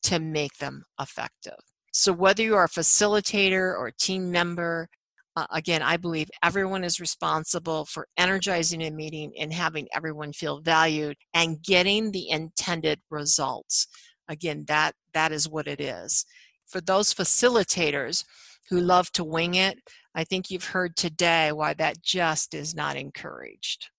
to 0.04 0.20
make 0.20 0.58
them 0.58 0.84
effective. 1.00 1.58
So, 1.92 2.12
whether 2.12 2.42
you 2.42 2.54
are 2.54 2.64
a 2.64 2.68
facilitator 2.68 3.76
or 3.76 3.88
a 3.88 3.96
team 3.96 4.30
member, 4.30 4.88
uh, 5.34 5.46
again, 5.50 5.82
I 5.82 5.96
believe 5.96 6.30
everyone 6.44 6.84
is 6.84 7.00
responsible 7.00 7.84
for 7.86 8.06
energizing 8.16 8.82
a 8.82 8.90
meeting 8.90 9.32
and 9.38 9.52
having 9.52 9.88
everyone 9.92 10.32
feel 10.32 10.60
valued 10.60 11.16
and 11.34 11.62
getting 11.62 12.12
the 12.12 12.30
intended 12.30 13.00
results. 13.10 13.88
Again, 14.28 14.64
that 14.68 14.94
that 15.14 15.32
is 15.32 15.48
what 15.48 15.66
it 15.66 15.80
is 15.80 16.24
for 16.66 16.80
those 16.80 17.14
facilitators 17.14 18.24
who 18.68 18.80
love 18.80 19.10
to 19.12 19.24
wing 19.24 19.54
it, 19.54 19.78
I 20.14 20.24
think 20.24 20.50
you've 20.50 20.64
heard 20.64 20.96
today 20.96 21.52
why 21.52 21.74
that 21.74 22.02
just 22.02 22.54
is 22.54 22.74
not 22.74 22.96
encouraged. 22.96 23.90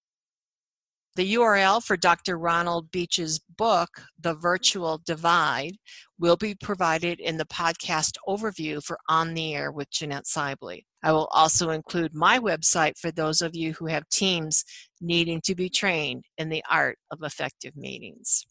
The 1.16 1.34
URL 1.34 1.84
for 1.84 1.98
Dr. 1.98 2.38
Ronald 2.38 2.92
Beach's 2.92 3.40
book, 3.40 3.90
The 4.20 4.36
Virtual 4.36 5.02
Divide, 5.04 5.78
will 6.20 6.38
be 6.38 6.54
provided 6.54 7.20
in 7.20 7.38
the 7.38 7.46
podcast 7.46 8.18
overview 8.28 8.84
for 8.84 9.00
On 9.10 9.34
the 9.34 9.56
Air 9.56 9.72
with 9.72 9.90
Jeanette 9.90 10.28
Sibley. 10.28 10.86
I 11.02 11.12
will 11.12 11.28
also 11.32 11.72
include 11.72 12.14
my 12.14 12.38
website 12.38 13.00
for 13.00 13.10
those 13.10 13.42
of 13.42 13.56
you 13.56 13.74
who 13.74 13.88
have 13.88 14.08
teams 14.10 14.64
needing 15.02 15.42
to 15.46 15.56
be 15.56 15.70
trained 15.70 16.26
in 16.38 16.50
the 16.50 16.64
art 16.70 17.00
of 17.10 17.24
effective 17.24 17.76
meetings. 17.76 18.46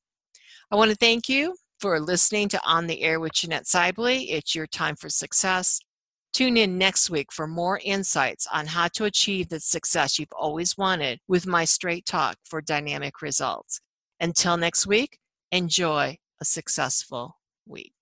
I 0.73 0.75
want 0.75 0.91
to 0.91 0.97
thank 0.97 1.29
you 1.29 1.55
for 1.81 2.01
listening 2.01 2.49
to 2.51 2.61
On 2.65 2.87
the 2.87 3.03
Air 3.03 3.21
with 3.21 3.33
Jeanette 3.33 3.67
Sibley. 3.67 4.31
It's 4.31 4.55
your 4.55 4.67
time 4.67 4.97
for 4.97 5.09
success. 5.09 5.81
Tune 6.33 6.57
in 6.57 6.77
next 6.77 7.09
week 7.09 7.33
for 7.33 7.47
more 7.47 7.81
insights 7.83 8.47
on 8.53 8.67
how 8.67 8.89
to 8.89 9.05
achieve 9.05 9.49
the 9.49 9.61
success 9.61 10.19
you've 10.19 10.29
always 10.33 10.77
wanted 10.77 11.19
with 11.29 11.47
my 11.47 11.65
straight 11.65 12.05
talk 12.05 12.37
for 12.45 12.61
dynamic 12.61 13.23
results. 13.23 13.81
Until 14.21 14.57
next 14.57 14.87
week, 14.87 15.19
enjoy 15.51 16.19
a 16.41 16.45
successful 16.45 17.39
week. 17.67 17.93